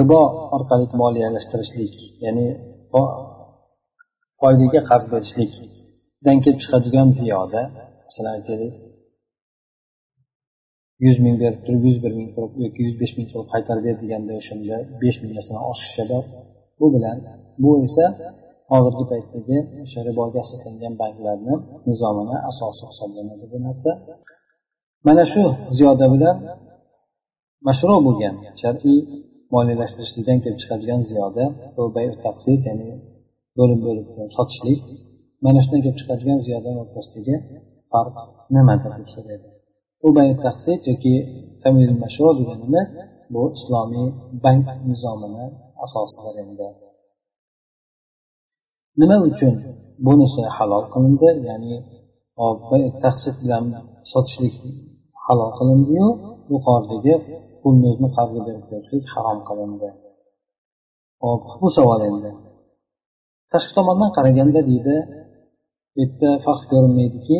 ribo 0.00 0.20
orqali 0.56 0.86
moliyalashtirishlik 1.02 1.94
ya'ni 2.24 2.46
foydaga 4.38 4.80
qarz 4.90 5.06
berishlikdan 5.14 6.36
kelib 6.44 6.58
chiqadigan 6.64 7.08
ziyoda 7.20 7.62
masalan 8.06 8.32
aytaylik 8.38 8.74
yuz 11.04 11.16
ming 11.24 11.36
berib 11.42 11.60
turib 11.66 11.82
yuz 11.88 11.98
bir 12.04 12.12
ming 12.18 12.28
turib 12.34 12.52
yoki 12.64 12.80
yuz 12.86 12.96
besh 13.02 13.14
ming 13.16 13.26
qilib 13.30 13.48
qaytarib 13.54 13.84
ber 13.88 13.96
deganda 14.02 14.32
o'shanda 14.40 14.76
besh 15.02 15.18
ming 15.22 15.32
masalan 15.38 15.62
oshishi 15.70 16.04
bor 16.10 16.24
bu 16.78 16.86
bilan 16.94 17.16
bu 17.62 17.70
esa 17.86 18.04
hozirgi 18.72 19.04
paytdagi 19.12 19.58
o'sha 19.84 20.00
riboga 20.08 20.38
asoslangan 20.44 20.94
banklarni 21.02 21.54
nizomini 21.88 22.36
asosi 22.50 22.82
hisoblanadi 22.90 23.44
bu 23.52 23.58
narsa. 23.66 23.90
Mana 25.06 25.24
shu 25.32 25.42
ziyoda 25.76 26.06
bilan 26.14 26.36
mashru 27.66 27.96
bo'lgan 28.06 28.34
shar'iy 28.62 29.00
moliyalashtirishlikdan 29.54 30.38
kelib 30.44 30.58
chiqadigan 30.62 31.00
ziyoda 31.10 31.44
taqsid 32.24 32.60
ya'ni 32.68 32.90
bo'lib 33.58 33.80
bo'lib 33.86 34.06
sotishlik 34.36 34.80
mana 35.44 35.58
shundan 35.64 35.80
kelib 35.84 35.98
chiqadigan 36.00 36.38
ziyodani 36.46 36.78
o'rtasidagi 36.84 37.36
farq 37.92 38.16
nimada 38.54 38.88
deb 38.98 39.08
so'raydi. 39.14 39.48
U 40.06 40.08
bay 40.16 40.28
taqsid 40.46 40.80
yoki 40.90 41.14
tamil 41.62 41.92
mashru 42.02 42.30
deganimiz 42.38 42.88
bu 43.34 43.42
islomiy 43.58 44.08
bank 44.44 44.66
nizomini 44.90 45.46
asosidir 45.84 46.34
endi. 46.42 46.68
Nima 49.00 49.16
uchun 49.28 49.54
bunisi 50.06 50.42
halol 50.56 50.84
qilindi? 50.92 51.30
Ya'ni 51.48 51.74
taqsid 53.04 53.36
bilan 53.42 53.64
sotishlik 54.12 54.54
halol 55.26 55.50
qilindiyu 55.58 56.08
yuqoridagi 56.52 57.14
kunduzni 57.64 57.88
o'zini 57.92 58.10
qarzga 58.16 58.40
berib 58.46 58.64
qo'yishlik 58.70 59.04
harom 59.14 59.38
qilindi. 59.48 59.88
Hop 61.24 61.44
bu 61.60 61.68
savol 61.76 62.00
endi. 62.08 62.30
Tashqi 63.52 63.72
tomondan 63.78 64.10
qaraganda 64.16 64.60
deydi 64.70 64.96
bu 65.94 66.00
yerda 66.02 66.30
farq 66.44 66.62
ko'rinmaydiki 66.72 67.38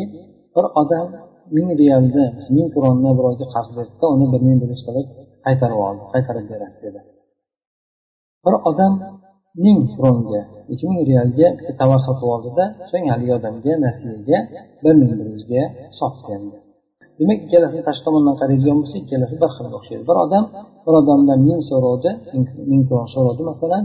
bir 0.55 0.65
odam 0.81 1.07
ming 1.55 1.69
realni 1.81 2.25
ming 2.55 2.67
kronni 2.75 3.11
birovga 3.17 3.45
qarz 3.53 3.69
berdida 3.77 4.05
uni 4.15 4.25
bir 4.33 4.41
ming 4.47 4.57
bilish 4.63 4.83
qilib 4.87 5.07
qaytarib 5.45 5.79
oldi 5.87 6.03
qaytarib 6.13 6.45
berasiz 6.51 6.79
dedi. 6.85 6.99
Bir 8.45 8.55
odam 8.69 8.93
ming 9.65 9.79
kronga 9.95 10.41
ikki 10.73 10.85
ming 10.89 11.01
realga 11.11 11.47
bitta 11.57 11.73
tovar 11.81 11.99
sotib 12.07 12.27
oldida 12.35 12.65
so'ng 12.89 13.05
haligi 13.13 13.33
odamga 13.39 13.73
nasiyaga 13.85 14.39
bir 14.83 14.93
ming 15.01 15.11
bir 15.19 15.27
yuzga 15.33 15.63
sotib 15.99 16.25
berdi 16.29 16.64
demak 17.19 17.39
ikkalasini 17.45 17.83
tashqi 17.87 18.03
tomondan 18.07 18.35
qaraydigan 18.41 18.77
bo'lsa 18.81 18.95
ikkalasi 19.03 19.35
bir 19.41 19.49
xilga 19.55 19.75
o'xshaydi. 19.79 20.03
Bir 20.09 20.17
odam 20.25 20.43
bir 20.85 20.93
odamdan 21.01 21.39
ming 21.47 21.61
so'rovdi 21.69 22.09
ming 22.71 22.81
kron 22.87 23.07
so'rovdi 23.13 23.43
masalan 23.51 23.83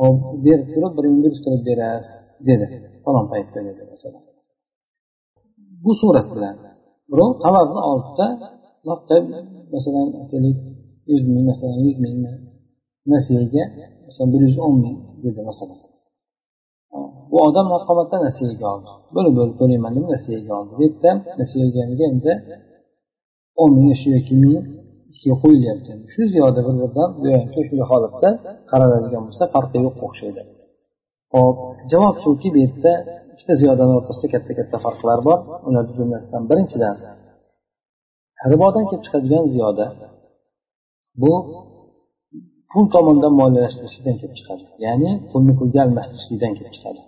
hop 0.00 0.16
berib 0.46 0.68
turib 0.74 0.92
bir 0.96 1.04
ming 1.10 1.22
yuz 1.26 1.38
qilib 1.44 1.62
berasiz 1.68 2.26
dedi. 2.48 2.66
Falon 3.04 3.26
paytda 3.32 3.58
dedi 3.68 3.82
masalan. 3.92 4.22
Bu 5.84 5.92
surat 6.00 6.26
bilan 6.34 6.54
birov 7.10 7.30
tovarni 7.44 7.80
oldida 7.90 8.26
masalan 9.74 10.06
aytaylik 10.20 10.58
yuz 11.10 11.22
ming 11.34 11.44
masalan 11.50 11.78
yuz 11.86 11.96
mingni 12.04 12.32
nasiyaga 13.12 13.64
masalan 14.06 14.28
bir 14.32 14.40
yuz 14.46 14.56
o'n 14.66 14.74
ming 14.84 14.96
dedi 15.24 15.40
masalan. 15.50 15.78
Bu 17.30 17.36
odam 17.46 17.66
marhamatdan 17.74 18.20
nasiyaga 18.28 18.66
oldi. 18.74 18.90
Bo'lib 19.14 19.32
bo'lib 19.38 19.54
to'layman 19.60 19.92
deb 19.96 20.06
nasiyaga 20.14 20.52
oldi. 20.58 20.72
Bu 20.78 20.82
yerda 20.86 21.10
nasiya 21.40 21.62
olganiga 21.66 22.04
endi 22.12 22.32
o'n 23.60 23.70
ming 23.80 23.94
shu 24.00 24.08
yoki 24.16 24.34
ming 24.42 24.60
ustiga 25.10 25.36
qo'yilyapti 25.42 25.90
shu 26.12 26.20
ziyoda 26.32 26.60
bir 26.66 26.74
biridan 26.80 27.08
go'yoki 27.22 27.60
shunday 27.66 27.86
holatda 27.92 28.28
qaraladigan 28.70 29.22
bo'lsa 29.28 29.44
farqi 29.54 29.78
yo'qqa 29.86 30.02
o'xshaydi. 30.08 30.42
Hop 31.34 31.56
javob 31.92 32.16
shuki 32.24 32.48
bu 32.54 32.58
yerda 32.64 32.92
ikkita 33.32 33.54
ziyodani 33.60 33.92
o'rtasida 33.98 34.28
katta 34.34 34.52
katta 34.58 34.76
farqlar 34.84 35.18
bor. 35.28 35.38
Ular 35.68 35.84
jumlasidan 35.98 36.42
birinchidan 36.50 36.94
ribodan 38.52 38.84
kelib 38.88 39.02
chiqadigan 39.06 39.44
ziyoda 39.54 39.86
bu 41.22 41.32
pul 42.70 42.84
tomonidan 42.94 43.34
moliyalashtirishlikdan 43.40 44.16
kelib 44.20 44.34
chiqadi. 44.38 44.64
Ya'ni 44.86 45.10
pulni 45.30 45.52
pulga 45.58 45.78
almashtirishlikdan 45.86 46.52
kelib 46.58 46.72
chiqadi. 46.76 47.00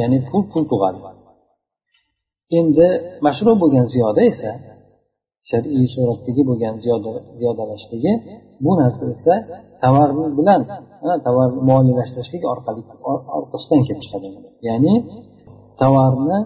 Ya'ni 0.00 0.18
pul 0.28 0.42
pul 0.52 0.64
tug'adi. 0.72 0.98
Endi 2.58 2.86
mashru 3.26 3.52
bo'lgan 3.62 3.86
ziyoda 3.94 4.22
esa 4.32 4.50
shar'iy 5.50 5.86
suratdagi 5.94 6.42
bo'lgan 6.50 6.74
ziyodalashligi 7.38 8.12
bu 8.64 8.70
narsa 8.80 9.04
esa 9.16 9.34
tovar 9.82 10.08
bilan 10.38 10.60
tovar 11.26 11.48
moliyalashtirishlik 11.70 12.42
orqali 12.52 12.80
orqasidan 13.38 13.80
kelib 13.86 14.00
chiqadi. 14.04 14.28
Ya'ni 14.68 14.94
tovarni 15.80 16.38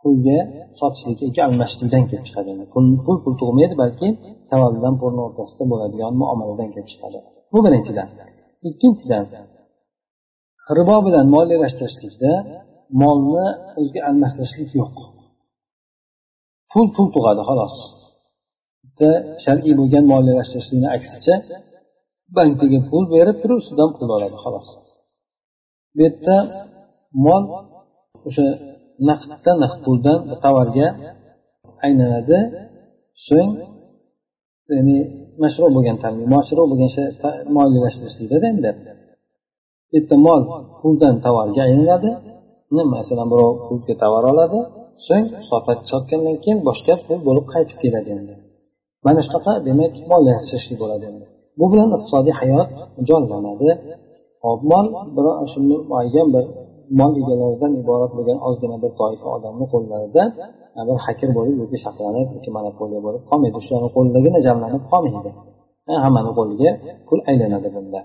pulga 0.00 0.38
sotishlik 0.80 1.18
yoki 1.26 1.40
almashishlikdan 1.46 2.04
kelib 2.10 2.24
chiqadi. 2.28 2.50
Pul 2.72 2.84
pul 3.04 3.16
pul 3.24 3.34
tug'maydi 3.40 3.74
balki 3.82 4.08
tovar 4.50 4.70
bilan 4.78 4.94
pulni 5.00 5.20
o'rtasida 5.26 5.64
bo'ladigan 5.72 6.12
muomaladan 6.22 6.68
kelib 6.74 6.88
chiqadi. 6.92 7.18
Bu 7.52 7.58
birinchidan. 7.64 8.08
Ikkinchidan 8.68 9.24
ribo 10.78 10.96
bilan 11.06 11.26
moliyalashtirishlikda 11.34 12.32
molni 13.00 13.46
o'ziga 13.78 14.00
almashtirishlik 14.08 14.70
yo'q. 14.80 14.96
Pul 16.72 16.86
pul 16.94 17.06
tug'adi 17.14 17.42
xolos. 17.48 17.74
Bitta 18.84 19.10
shar'iy 19.44 19.74
bo'lgan 19.80 20.04
moliyalashtirishlikni 20.12 20.88
aksicha 20.96 21.34
bankdagi 22.36 22.78
pul 22.90 23.04
berib 23.14 23.36
turib 23.42 23.58
ustidan 23.62 23.90
pul 23.96 24.08
oladi 24.16 24.36
xolos. 24.44 24.68
Bu 25.94 26.00
yerda 26.06 26.36
mol 27.26 27.42
o'sha 28.28 28.46
naqddan 29.08 29.56
naqd 29.64 29.78
puldan 29.86 30.18
tovarga 30.44 30.88
aylanadi. 31.86 32.38
So'ng 33.28 33.50
ya'ni 34.72 34.96
mashru 35.42 35.66
bo'lgan 35.76 35.96
mashru 36.34 36.62
bo'lgan 36.70 36.90
moliyalashtirishlikda 37.56 38.36
endi 38.52 38.70
bu 39.88 39.92
yerda 39.96 40.16
mol 40.26 40.40
puldan 40.80 41.14
tovarga 41.26 41.60
aylanadi. 41.68 42.10
Masalan 42.94 43.26
birov 43.32 43.52
pulga 43.66 43.94
tovar 44.02 44.24
oladi 44.32 44.58
so'ng 45.06 45.26
sotgandan 45.90 46.36
keyin 46.44 46.58
boshqa 46.68 46.94
pul 47.06 47.18
bo'lib 47.28 47.46
qaytib 47.52 47.78
keladi 47.82 48.10
endi. 48.18 48.34
Mana 49.06 49.20
shunaqa 49.26 49.52
demak 49.68 49.94
mol 50.10 50.22
yashashlik 50.32 50.76
bo'ladi 50.82 51.04
endi. 51.10 51.24
Bu 51.58 51.64
bilan 51.72 51.88
iqtisodiy 51.96 52.34
hayot 52.40 52.68
jonlanadi. 53.08 53.68
Hop 54.44 54.60
mol 54.72 54.86
bir 55.16 55.26
shu 55.52 55.58
muayyan 55.90 56.28
bir 56.34 56.44
mol 57.00 57.12
egalaridan 57.20 57.72
iborat 57.80 58.12
bo'lgan 58.16 58.38
ozgina 58.48 58.76
bir 58.84 58.92
toifa 59.00 59.26
odamni 59.36 59.66
qo'llarida 59.72 60.22
bir 60.88 60.98
hakir 61.06 61.30
bo'lib 61.38 61.56
yoki 61.62 61.78
saqlanib 61.86 62.28
yoki 62.36 62.50
monopoliya 62.56 63.00
bo'lib 63.06 63.22
qolmaydi. 63.30 63.58
Shularni 63.66 63.90
qo'lidagina 63.96 64.38
jamlanib 64.46 64.82
qolmaydi. 64.92 65.30
Hammani 66.04 66.30
qo'liga 66.38 66.70
pul 67.08 67.20
aylanadi 67.30 67.68
bunda. 67.76 68.00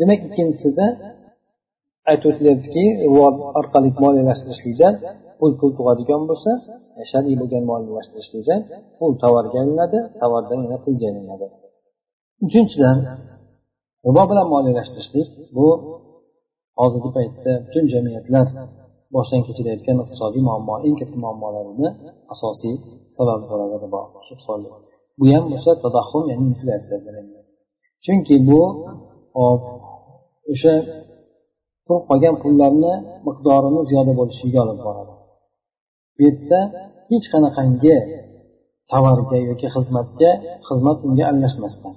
Demak 0.00 0.20
ikkinchisida 0.28 0.86
aytib 2.10 2.28
o'tilyaptiki 2.32 2.84
orqali 3.60 3.90
moliyalashtirishlikda 4.04 4.88
pul 5.38 5.52
pul 5.60 5.70
tug'adigan 5.78 6.22
bo'lsa 6.30 6.50
e, 6.98 7.02
shar'iy 7.10 7.36
bo'lgan 7.40 7.64
moliyalashtirishlikda 7.70 8.56
pul 8.98 9.12
tovarga 9.22 9.56
aylanadi 9.62 9.98
tovardan 10.20 10.58
yana 10.64 10.78
pulga 10.84 11.04
aylanadi 11.10 11.46
uchinchidan 12.46 12.96
ribo 14.06 14.22
bilan 14.30 14.46
moliyalashtirishlik 14.54 15.28
bu 15.56 15.66
hozirgi 16.80 17.10
paytda 17.16 17.52
butun 17.64 17.84
jamiyatlar 17.92 18.46
boshdan 19.14 19.40
kechirayotgan 19.46 19.96
iqtisodiy 20.02 20.42
muammo 20.48 20.74
eng 20.86 20.96
katta 21.00 21.16
muammolarini 21.24 21.88
asosiy 22.34 22.74
sababi 23.16 23.44
bo'ladi 23.50 23.76
ribo 23.84 24.00
bu 25.18 25.24
ham 25.32 25.44
bo'lsa 25.52 25.70
tadahhum 25.84 26.22
ya'ni 26.30 26.44
inflyatsiya 26.52 26.98
chunki 28.04 28.34
bu 28.48 28.60
hop 29.38 29.62
o'sha 30.52 30.74
turib 31.90 32.04
qolgan 32.10 32.36
pullarni 32.42 32.92
miqdorini 33.26 33.80
ziyoda 33.90 34.12
bo'lishiga 34.20 34.58
olib 34.64 34.78
boradi. 34.86 35.12
Bu 36.16 36.20
yerda 36.26 36.60
hech 37.10 37.26
qanaqangi 37.32 37.96
tovarga 38.92 39.38
yoki 39.50 39.66
xizmatga 39.74 40.30
xizmat 40.68 40.98
unga 41.06 41.24
aralashmasdan 41.30 41.94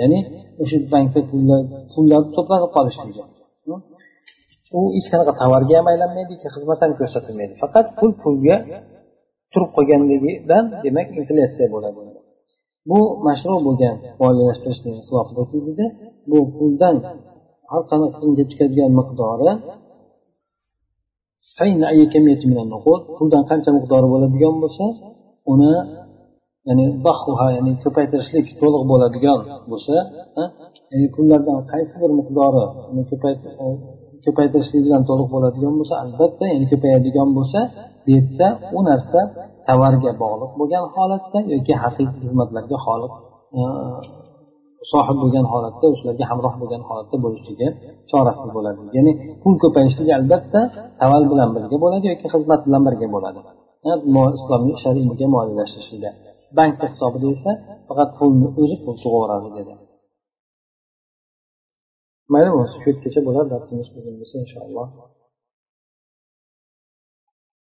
ya'ni 0.00 0.18
o'sha 0.62 0.76
bankda 0.92 1.20
pullar 1.30 1.60
pullar 1.92 2.22
to'planib 2.36 2.70
qolishligi 2.76 3.22
hm? 3.66 3.80
u 4.76 4.80
hech 4.96 5.08
qanaqa 5.12 5.32
tovarga 5.42 5.74
ham 5.78 5.86
aylanmaydi 5.92 6.34
xizmat 6.54 6.78
ham 6.84 6.92
ko'rsatilmaydi. 7.00 7.54
Faqat 7.62 7.86
pul 7.98 8.10
pulga 8.22 8.56
turib 9.52 9.70
qolganligidan 9.76 10.64
demak 10.84 11.08
inflyatsiya 11.20 11.66
bo'ladi. 11.74 12.00
Bu 12.90 12.98
mashru 13.26 13.56
bo'lgan 13.66 13.96
moliyalashtirishning 14.22 14.96
xilofida 15.06 15.42
bu 16.30 16.38
puldan 16.56 16.96
har 17.70 17.82
qanaqa 17.90 18.18
unga 18.26 18.44
chiqadigan 18.50 18.90
miqdori 18.98 19.50
puldan 23.16 23.42
qancha 23.50 23.70
miqdori 23.78 24.06
bo'ladigan 24.12 24.54
bo'lsa 24.62 24.84
uni 25.52 25.72
ya'ni 26.68 26.86
bahuha 27.06 27.46
ya'ni 27.56 27.72
ko'paytirishlik 27.84 28.46
to'liq 28.60 28.82
bo'ladigan 28.90 29.38
bo'lsa 29.70 29.96
ya'ni 30.92 31.06
pullardan 31.14 31.58
qaysi 31.72 31.94
bir 32.02 32.10
miqdori 32.18 32.64
e, 32.98 33.66
ko'paytirishlik 34.24 34.80
bilan 34.86 35.02
to'liq 35.08 35.28
bo'ladigan 35.34 35.74
bo'lsa 35.80 35.94
albatta 36.04 36.44
ya'ni 36.52 36.66
ko'payadigan 36.72 37.28
bo'lsa 37.36 37.60
bu 38.04 38.08
yerda 38.16 38.48
u 38.76 38.78
narsa 38.88 39.20
tovarga 39.68 40.10
bog'liq 40.22 40.52
bo'lgan 40.60 40.84
holatda 40.94 41.38
yoki 41.54 41.74
haqiqiy 41.82 42.08
xizmatlarga 42.22 42.76
xoliq 42.86 43.12
e, 43.58 43.60
sohib 44.92 45.16
bo'lgan 45.22 45.46
holatda 45.52 45.86
o'shalarga 45.92 46.24
hamroh 46.30 46.54
bo'lgan 46.60 46.82
holatda 46.88 47.16
bo'lishligi 47.24 47.68
chorasiz 48.10 48.48
bo'ladi. 48.56 48.80
Ya'ni 48.96 49.12
pul 49.42 49.54
ko'payishligi 49.62 50.12
albatta 50.18 50.60
taval 51.00 51.22
bilan 51.32 51.50
birga 51.56 51.76
bo'ladi 51.84 52.04
yoki 52.12 52.26
xizmat 52.34 52.60
bilan 52.66 52.82
birga 52.88 53.08
bo'ladi. 53.14 53.40
Islomiy 54.38 54.74
shariga 54.82 55.06
bo'lgan 55.10 55.30
moliyalashtirishlikda 55.36 56.10
bank 56.58 56.74
hisobida 56.88 57.28
esa 57.36 57.50
faqat 57.88 58.08
pulni 58.18 58.48
o'zi 58.62 58.76
pul 58.84 58.94
tug'averadi 59.02 59.48
dedi. 59.58 59.72
Mayli 62.32 62.48
bo'lmasa 62.52 62.76
shu 62.82 62.86
yergacha 62.90 63.20
bo'lar 63.28 63.44
darsimiz 63.52 63.88
bugun 63.96 64.14
bo'lsa 64.20 64.36
inshaalloh. 64.44 64.86